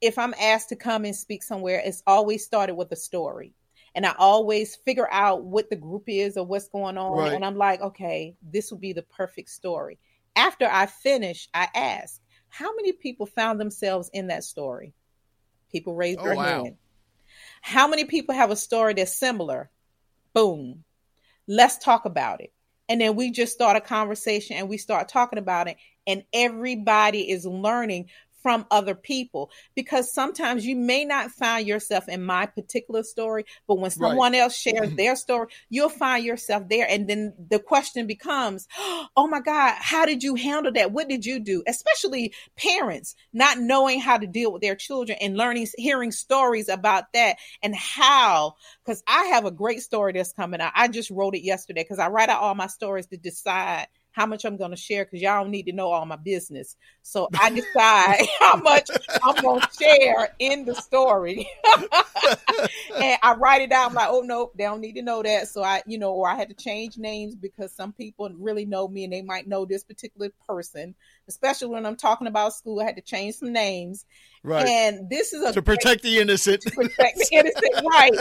[0.00, 3.52] if I'm asked to come and speak somewhere, it's always started with a story.
[3.94, 7.18] And I always figure out what the group is or what's going on.
[7.18, 7.32] Right.
[7.32, 9.98] And I'm like, okay, this would be the perfect story.
[10.36, 14.92] After I finish, I ask, how many people found themselves in that story?
[15.70, 16.64] People raise Oh, their wow.
[16.64, 16.76] hand.
[17.62, 19.70] How many people have a story that's similar?
[20.34, 20.84] Boom.
[21.46, 22.52] Let's talk about it.
[22.88, 25.76] And then we just start a conversation and we start talking about it.
[26.06, 28.08] And everybody is learning
[28.42, 33.78] from other people because sometimes you may not find yourself in my particular story, but
[33.78, 34.38] when someone right.
[34.38, 34.96] else shares mm-hmm.
[34.96, 36.86] their story, you'll find yourself there.
[36.88, 38.66] And then the question becomes,
[39.16, 40.92] oh my God, how did you handle that?
[40.92, 41.62] What did you do?
[41.66, 47.12] Especially parents not knowing how to deal with their children and learning, hearing stories about
[47.14, 48.54] that and how.
[48.84, 50.72] Because I have a great story that's coming out.
[50.74, 54.26] I just wrote it yesterday because I write out all my stories to decide how
[54.26, 56.76] much I'm going to share because y'all don't need to know all my business.
[57.02, 58.90] So I decide how much
[59.22, 61.48] I'm going to share in the story.
[62.96, 63.90] and I write it down.
[63.90, 65.48] I'm like, oh, no, they don't need to know that.
[65.48, 68.88] So I, you know, or I had to change names because some people really know
[68.88, 70.94] me and they might know this particular person,
[71.30, 72.80] especially when I'm talking about school.
[72.80, 74.04] I had to change some names.
[74.42, 74.66] Right.
[74.66, 76.62] And this is a to protect the innocent.
[76.62, 78.12] To protect the innocent, right.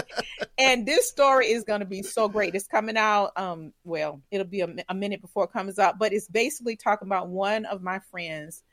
[0.58, 2.56] And this story is going to be so great.
[2.56, 3.32] It's coming out.
[3.36, 7.08] Um, well, it'll be a, a, minute before it comes out, but it's basically talking
[7.08, 8.64] about one of my friends,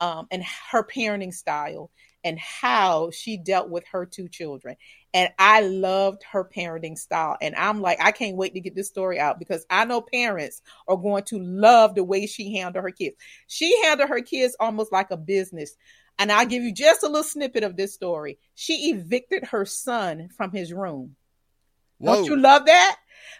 [0.00, 1.90] um, and her parenting style
[2.24, 4.76] and how she dealt with her two children.
[5.12, 7.36] And I loved her parenting style.
[7.40, 10.62] And I'm like, I can't wait to get this story out because I know parents
[10.86, 13.16] are going to love the way she handled her kids.
[13.46, 15.76] She handled her kids almost like a business.
[16.18, 18.38] And I'll give you just a little snippet of this story.
[18.54, 21.16] She evicted her son from his room.
[21.98, 22.16] Whoa.
[22.16, 22.96] Don't you love that?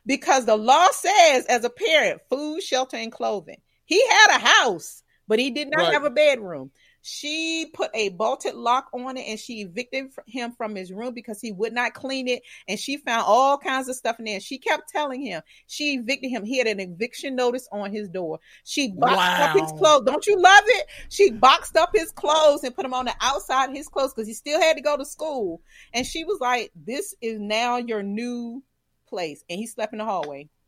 [0.06, 3.60] Because the law says, as a parent, food, shelter, and clothing.
[3.84, 5.92] He had a house, but he did not right.
[5.92, 6.70] have a bedroom.
[7.02, 11.40] She put a bolted lock on it and she evicted him from his room because
[11.40, 12.42] he would not clean it.
[12.68, 14.40] And she found all kinds of stuff in there.
[14.40, 16.44] She kept telling him she evicted him.
[16.44, 18.40] He had an eviction notice on his door.
[18.64, 19.50] She boxed wow.
[19.50, 20.04] up his clothes.
[20.04, 20.86] Don't you love it?
[21.08, 24.28] She boxed up his clothes and put them on the outside of his clothes because
[24.28, 25.62] he still had to go to school.
[25.94, 28.62] And she was like, This is now your new
[29.08, 29.42] place.
[29.48, 30.48] And he slept in the hallway.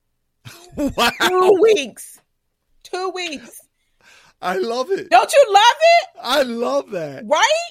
[0.97, 1.11] Wow.
[1.21, 2.21] Two weeks.
[2.83, 3.61] Two weeks.
[4.43, 5.09] I love it.
[5.09, 6.09] Don't you love it?
[6.23, 7.25] I love that.
[7.27, 7.71] Right?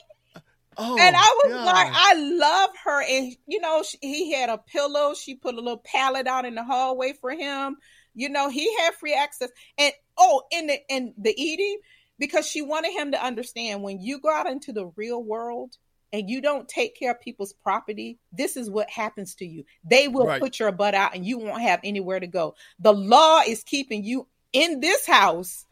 [0.78, 1.66] Oh, and I was God.
[1.66, 3.04] like, I love her.
[3.04, 5.14] And, you know, she, he had a pillow.
[5.14, 7.76] She put a little pallet out in the hallway for him.
[8.16, 9.50] You know, he had free access.
[9.78, 11.80] And, oh, in the, in the eating,
[12.18, 15.76] because she wanted him to understand when you go out into the real world
[16.14, 19.66] and you don't take care of people's property, this is what happens to you.
[19.84, 20.42] They will right.
[20.42, 22.56] put your butt out and you won't have anywhere to go.
[22.80, 25.66] The law is keeping you in this house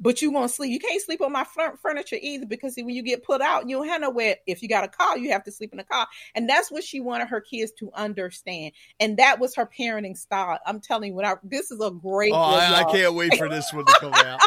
[0.00, 0.72] but you won't sleep.
[0.72, 1.46] You can't sleep on my
[1.82, 4.36] furniture either because when you get put out, you don't have nowhere.
[4.46, 6.06] If you got a car, you have to sleep in a car.
[6.34, 8.72] And that's what she wanted her kids to understand.
[8.98, 10.58] And that was her parenting style.
[10.64, 12.32] I'm telling you, when I, this is a great.
[12.32, 14.40] Oh, I, I, can't wait for this one to come out.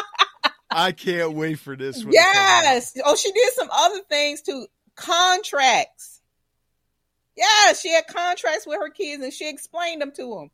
[0.70, 2.12] I can't wait for this one.
[2.12, 2.96] Yes.
[3.04, 4.66] Oh, she did some other things too.
[4.96, 6.20] Contracts.
[7.36, 10.50] Yeah, she had contracts with her kids and she explained them to them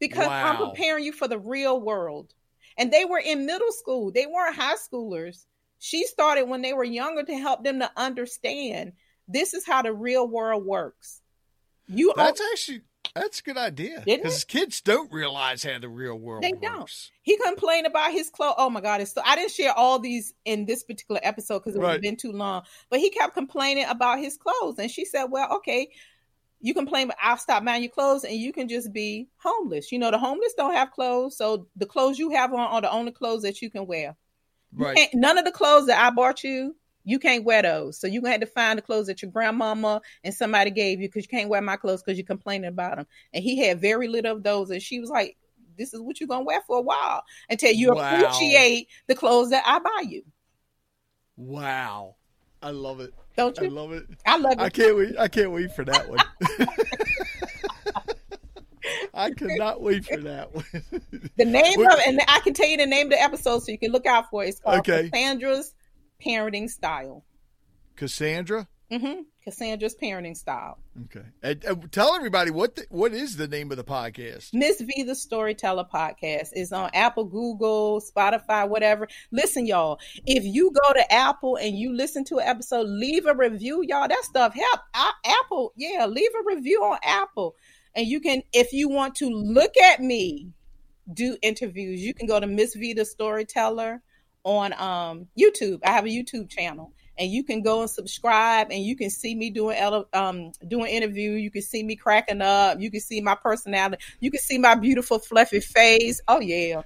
[0.00, 0.44] because wow.
[0.44, 2.32] I'm preparing you for the real world
[2.80, 4.10] and they were in middle school.
[4.10, 5.44] They weren't high schoolers.
[5.78, 8.92] She started when they were younger to help them to understand
[9.28, 11.20] this is how the real world works.
[11.86, 12.80] You That's actually
[13.14, 16.62] that's a good idea because kids don't realize how the real world they works.
[16.62, 17.10] don't.
[17.22, 18.54] He complained about his clothes.
[18.56, 19.00] Oh my god!
[19.00, 21.86] It's so I didn't share all these in this particular episode because it right.
[21.86, 22.62] would have been too long.
[22.88, 25.90] But he kept complaining about his clothes, and she said, "Well, okay,
[26.60, 29.90] you complain, but I'll stop buying your clothes and you can just be homeless.
[29.90, 31.36] You know, the homeless don't have clothes.
[31.36, 34.16] So the clothes you have on are the only clothes that you can wear.
[34.72, 35.08] Right.
[35.14, 37.98] none of the clothes that I bought you, you can't wear those.
[37.98, 41.00] So you're going to have to find the clothes that your grandmama and somebody gave
[41.00, 43.06] you because you can't wear my clothes because you're complaining about them.
[43.32, 44.70] And he had very little of those.
[44.70, 45.36] And she was like,
[45.78, 48.14] this is what you're going to wear for a while until you wow.
[48.14, 50.22] appreciate the clothes that I buy you.
[51.36, 52.16] Wow.
[52.62, 53.14] I love it.
[53.40, 53.66] Don't you?
[53.66, 54.06] I love it.
[54.26, 54.60] I love it.
[54.60, 55.18] I can't wait.
[55.18, 56.18] I can't wait for that one.
[59.14, 60.64] I cannot wait for that one.
[61.36, 63.78] the name of and I can tell you the name of the episode so you
[63.78, 64.48] can look out for it.
[64.48, 65.08] It's called okay.
[65.10, 65.74] Cassandra's
[66.22, 67.24] Parenting Style.
[67.96, 68.68] Cassandra?
[68.90, 69.22] Mm-hmm.
[69.44, 70.78] Cassandra's parenting style.
[71.04, 71.24] Okay.
[71.42, 74.52] And, and tell everybody what the, what is the name of the podcast?
[74.52, 79.06] Miss V the Storyteller podcast is on Apple, Google, Spotify, whatever.
[79.30, 80.00] Listen, y'all.
[80.26, 84.08] If you go to Apple and you listen to an episode, leave a review, y'all.
[84.08, 84.80] That stuff help.
[85.24, 87.54] Apple, yeah, leave a review on Apple,
[87.94, 90.50] and you can if you want to look at me
[91.14, 94.02] do interviews, you can go to Miss V the Storyteller
[94.44, 95.80] on um, YouTube.
[95.84, 99.34] I have a YouTube channel and you can go and subscribe and you can see
[99.34, 99.78] me doing
[100.14, 101.32] um doing interview.
[101.32, 102.80] You can see me cracking up.
[102.80, 104.02] You can see my personality.
[104.20, 106.20] You can see my beautiful fluffy face.
[106.26, 106.82] Oh yeah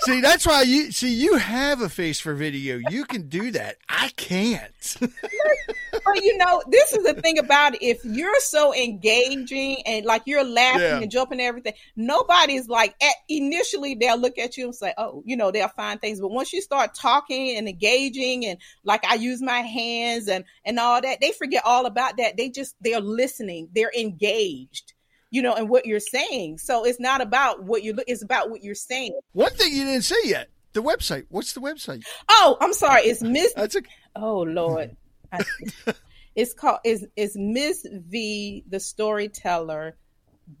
[0.00, 2.80] see, that's why you see you have a face for video.
[2.90, 3.76] You can do that.
[3.88, 4.96] I can't.
[5.00, 7.82] but you know, this is the thing about it.
[7.82, 10.98] If you're so engaging and like you're laughing Yeah.
[11.00, 15.22] and jumping and everything, nobody's like at, initially they'll look at you and say, "Oh,
[15.26, 16.20] you know," they'll find things.
[16.20, 20.78] But once you start talking and engaging and like I use my hands and and
[20.78, 22.36] all that, they forget all about that.
[22.36, 23.68] They just they're listening.
[23.74, 24.94] They're engaged.
[25.30, 26.58] You know, and what you're saying.
[26.58, 28.06] So it's not about what you look.
[28.08, 29.18] It's about what you're saying.
[29.32, 31.26] One thing you didn't say yet: the website.
[31.28, 32.04] What's the website?
[32.30, 33.02] Oh, I'm sorry.
[33.02, 33.82] It's Miss That's a
[34.16, 34.96] Oh Lord.
[35.30, 35.40] I,
[36.34, 39.96] it's called is is Miss V the storyteller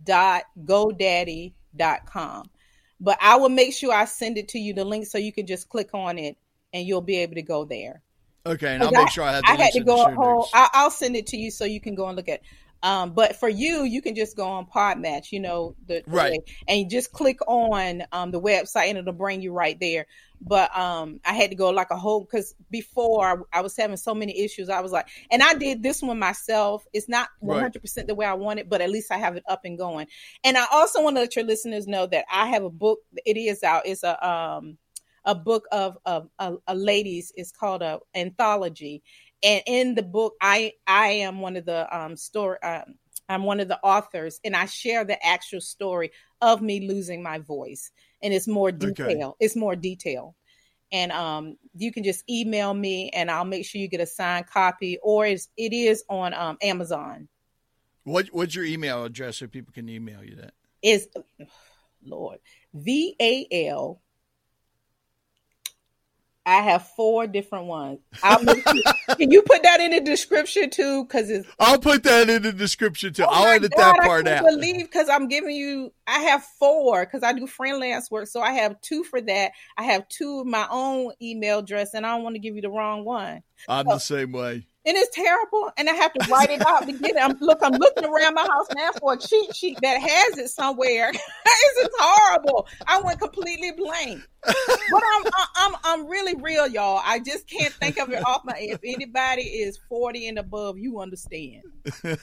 [0.04, 2.44] dot godaddy dot com.
[3.00, 5.46] But I will make sure I send it to you the link so you can
[5.46, 6.36] just click on it
[6.72, 8.02] and you'll be able to go there.
[8.44, 9.44] okay, and I'll make sure I have.
[9.44, 10.48] The I had to go a whole.
[10.52, 12.42] I, I'll send it to you so you can go and look at
[12.82, 16.30] um, but for you, you can just go on Podmatch, you know, the the Right.
[16.30, 20.06] way, and just click on um, the website and it'll bring you right there.
[20.40, 23.96] But um, I had to go like a whole because before I, I was having
[23.96, 26.86] so many issues, I was like, and I did this one myself.
[26.92, 29.42] It's not 100 percent the way I want it, but at least I have it
[29.48, 30.06] up and going.
[30.44, 33.00] And I also want to let your listeners know that I have a book.
[33.26, 33.86] It is out.
[33.86, 34.78] It's a um
[35.24, 37.32] a book of of a, a ladies.
[37.34, 39.02] It's called a anthology,
[39.42, 42.58] and in the book, I I am one of the um story.
[42.62, 42.94] Um,
[43.28, 47.38] I'm one of the authors, and I share the actual story of me losing my
[47.38, 47.90] voice,
[48.22, 49.36] and it's more detail.
[49.38, 50.34] It's more detail.
[50.90, 54.46] And um, you can just email me, and I'll make sure you get a signed
[54.46, 57.28] copy, or it's, it is on um, Amazon.
[58.04, 60.54] What What's your email address so people can email you that?
[60.80, 61.08] Is
[62.02, 62.38] Lord
[62.72, 64.00] V A L.
[66.48, 67.98] I have four different ones.
[68.22, 71.04] I'll make sure- can you put that in the description too?
[71.04, 73.24] Because it's I'll put that in the description too.
[73.24, 74.44] Oh I'll edit God, that part I out.
[74.46, 75.92] believe because I'm giving you.
[76.06, 79.52] I have four because I do freelance work, so I have two for that.
[79.76, 82.62] I have two of my own email address, and I don't want to give you
[82.62, 83.42] the wrong one.
[83.68, 84.67] I'm the same way.
[84.88, 87.18] And it's terrible, and I have to write it out to get it.
[87.20, 87.58] I'm look.
[87.62, 91.10] I'm looking around my house now for a cheat sheet that has it somewhere.
[91.46, 92.66] it's horrible.
[92.86, 94.26] I went completely blank.
[94.46, 95.24] But I'm
[95.56, 97.02] I'm I'm really real, y'all.
[97.04, 98.54] I just can't think of it off my.
[98.56, 101.64] If anybody is 40 and above, you understand.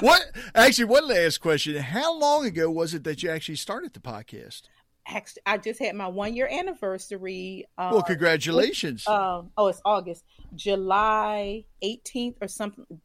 [0.00, 0.22] What?
[0.54, 1.76] Actually, one last question.
[1.76, 4.62] How long ago was it that you actually started the podcast?
[5.06, 7.66] actually I just had my one year anniversary.
[7.78, 9.06] Um, Well, congratulations.
[9.06, 10.24] um, oh, it's August,
[10.54, 13.00] July 18th or something.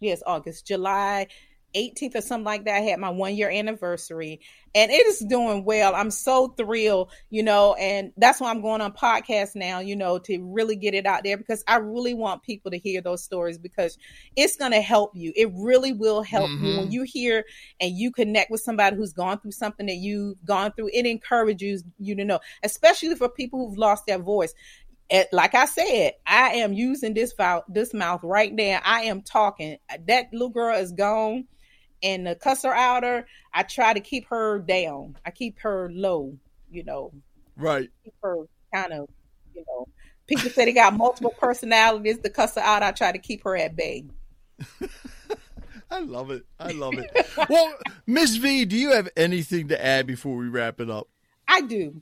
[0.00, 1.28] Yes, August, July
[1.74, 2.76] 18th or something like that.
[2.76, 4.40] I had my one year anniversary
[4.74, 5.94] and it is doing well.
[5.94, 10.18] I'm so thrilled, you know, and that's why I'm going on podcast now, you know,
[10.18, 13.58] to really get it out there because I really want people to hear those stories
[13.58, 13.96] because
[14.36, 15.32] it's going to help you.
[15.34, 16.76] It really will help you Mhm.
[16.78, 17.44] when you hear
[17.80, 20.90] and you connect with somebody who's gone through something that you've gone through.
[20.92, 24.52] It encourages you to know, especially for people who've lost their voice.
[25.12, 27.34] And like I said, I am using this
[27.68, 28.80] this mouth right now.
[28.82, 29.76] I am talking.
[30.08, 31.44] That little girl is gone,
[32.02, 33.26] and the cuss her out her.
[33.52, 35.18] I try to keep her down.
[35.26, 36.38] I keep her low.
[36.70, 37.12] You know,
[37.56, 37.90] right.
[38.02, 38.36] keep her
[38.74, 39.08] kind of.
[39.54, 39.86] You know,
[40.26, 42.20] people say they got multiple personalities.
[42.20, 42.82] The cuss her out.
[42.82, 44.06] I try to keep her at bay.
[45.90, 46.46] I love it.
[46.58, 47.10] I love it.
[47.50, 47.74] well,
[48.06, 51.08] Miss V, do you have anything to add before we wrap it up?
[51.46, 52.00] I do.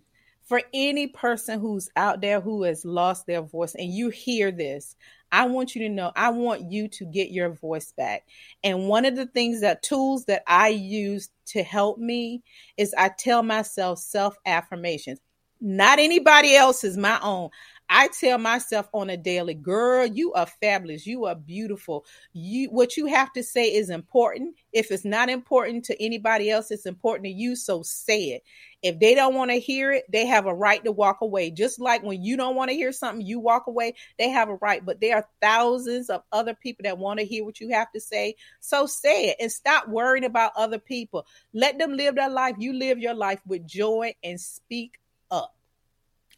[0.50, 4.96] For any person who's out there who has lost their voice and you hear this,
[5.30, 8.24] I want you to know I want you to get your voice back.
[8.64, 12.42] And one of the things that tools that I use to help me
[12.76, 15.20] is I tell myself self affirmations.
[15.60, 17.50] Not anybody else's, my own.
[17.92, 21.08] I tell myself on a daily, girl, you are fabulous.
[21.08, 22.06] You are beautiful.
[22.32, 24.54] You what you have to say is important.
[24.72, 27.56] If it's not important to anybody else, it's important to you.
[27.56, 28.44] So say it.
[28.80, 31.50] If they don't want to hear it, they have a right to walk away.
[31.50, 34.54] Just like when you don't want to hear something, you walk away, they have a
[34.54, 34.86] right.
[34.86, 38.00] But there are thousands of other people that want to hear what you have to
[38.00, 38.36] say.
[38.60, 41.26] So say it and stop worrying about other people.
[41.52, 42.54] Let them live their life.
[42.60, 45.00] You live your life with joy and speak
[45.32, 45.56] up.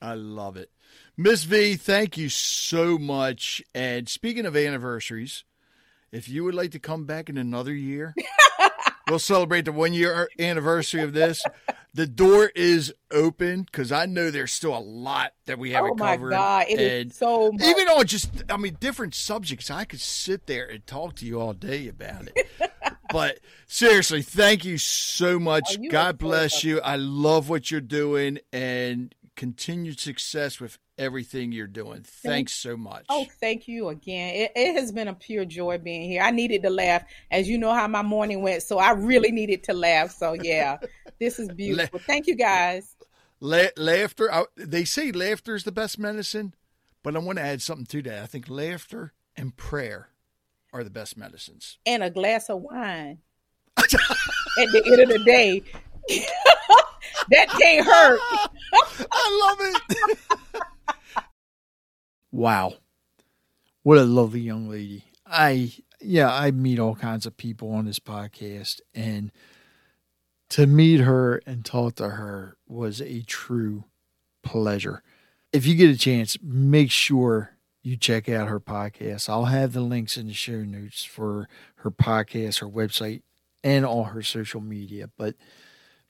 [0.00, 0.71] I love it.
[1.16, 3.62] Miss V, thank you so much.
[3.74, 5.45] And speaking of anniversaries,
[6.11, 8.14] if you would like to come back in another year,
[9.09, 11.43] we'll celebrate the one year er, anniversary of this.
[11.95, 15.95] The door is open because I know there's still a lot that we haven't oh
[15.97, 16.30] my covered.
[16.30, 16.66] God.
[16.68, 17.62] It is and so much.
[17.62, 21.40] even on just, I mean, different subjects, I could sit there and talk to you
[21.40, 22.49] all day about it.
[23.12, 25.76] but seriously, thank you so oh, much.
[25.78, 26.80] Oh, you God bless you.
[26.80, 32.03] I love what you're doing and continued success with everything you're doing.
[32.03, 33.07] Thanks so much.
[33.09, 34.35] Oh, thank you again.
[34.35, 36.22] It, it has been a pure joy being here.
[36.22, 38.62] I needed to laugh, as you know how my morning went.
[38.62, 40.11] So I really needed to laugh.
[40.11, 40.78] So yeah,
[41.18, 41.99] this is beautiful.
[41.99, 42.97] Thank you guys.
[43.41, 44.33] La- laughter.
[44.33, 46.55] I, they say laughter is the best medicine,
[47.03, 48.22] but I want to add something to that.
[48.22, 50.09] I think laughter and prayer
[50.72, 51.78] are the best medicines.
[51.85, 53.18] And a glass of wine
[53.78, 55.62] at the end of the day.
[57.30, 58.20] that can't hurt.
[59.12, 60.62] I love it.
[62.30, 62.74] Wow.
[63.82, 65.04] What a lovely young lady.
[65.26, 69.30] I yeah, I meet all kinds of people on this podcast and
[70.50, 73.84] to meet her and talk to her was a true
[74.42, 75.02] pleasure.
[75.52, 79.28] If you get a chance, make sure you check out her podcast.
[79.28, 83.22] I'll have the links in the show notes for her podcast, her website,
[83.64, 85.10] and all her social media.
[85.16, 85.34] But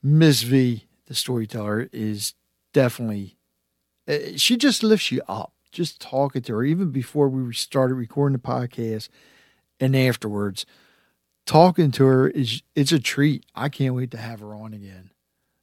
[0.03, 2.35] Miss V, the storyteller, is
[2.73, 3.37] definitely,
[4.09, 5.53] eh, she just lifts you up.
[5.71, 9.09] Just talking to her, even before we started recording the podcast
[9.81, 10.67] and afterwards,
[11.47, 13.47] talking to her is it's a treat.
[13.55, 15.11] I can't wait to have her on again.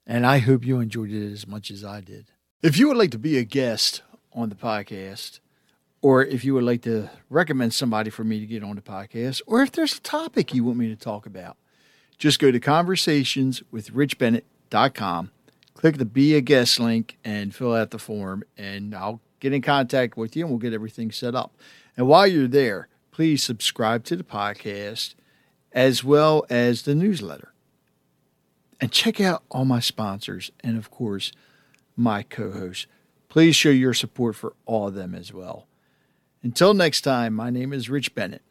[0.07, 2.31] And I hope you enjoyed it as much as I did.
[2.63, 4.01] If you would like to be a guest
[4.33, 5.39] on the podcast,
[6.01, 9.41] or if you would like to recommend somebody for me to get on the podcast,
[9.45, 11.57] or if there's a topic you want me to talk about,
[12.17, 15.31] just go to conversationswithrichbennett.com,
[15.79, 19.61] click the Be a Guest link, and fill out the form, and I'll get in
[19.61, 21.55] contact with you and we'll get everything set up.
[21.95, 25.15] And while you're there, please subscribe to the podcast
[25.71, 27.53] as well as the newsletter.
[28.81, 31.31] And check out all my sponsors and, of course,
[31.95, 32.85] my co hosts.
[33.29, 35.65] Please show your support for all of them as well.
[36.43, 38.41] Until next time, my name is Rich Bennett.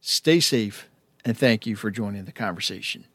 [0.00, 0.88] Stay safe
[1.24, 3.06] and thank you for joining the conversation.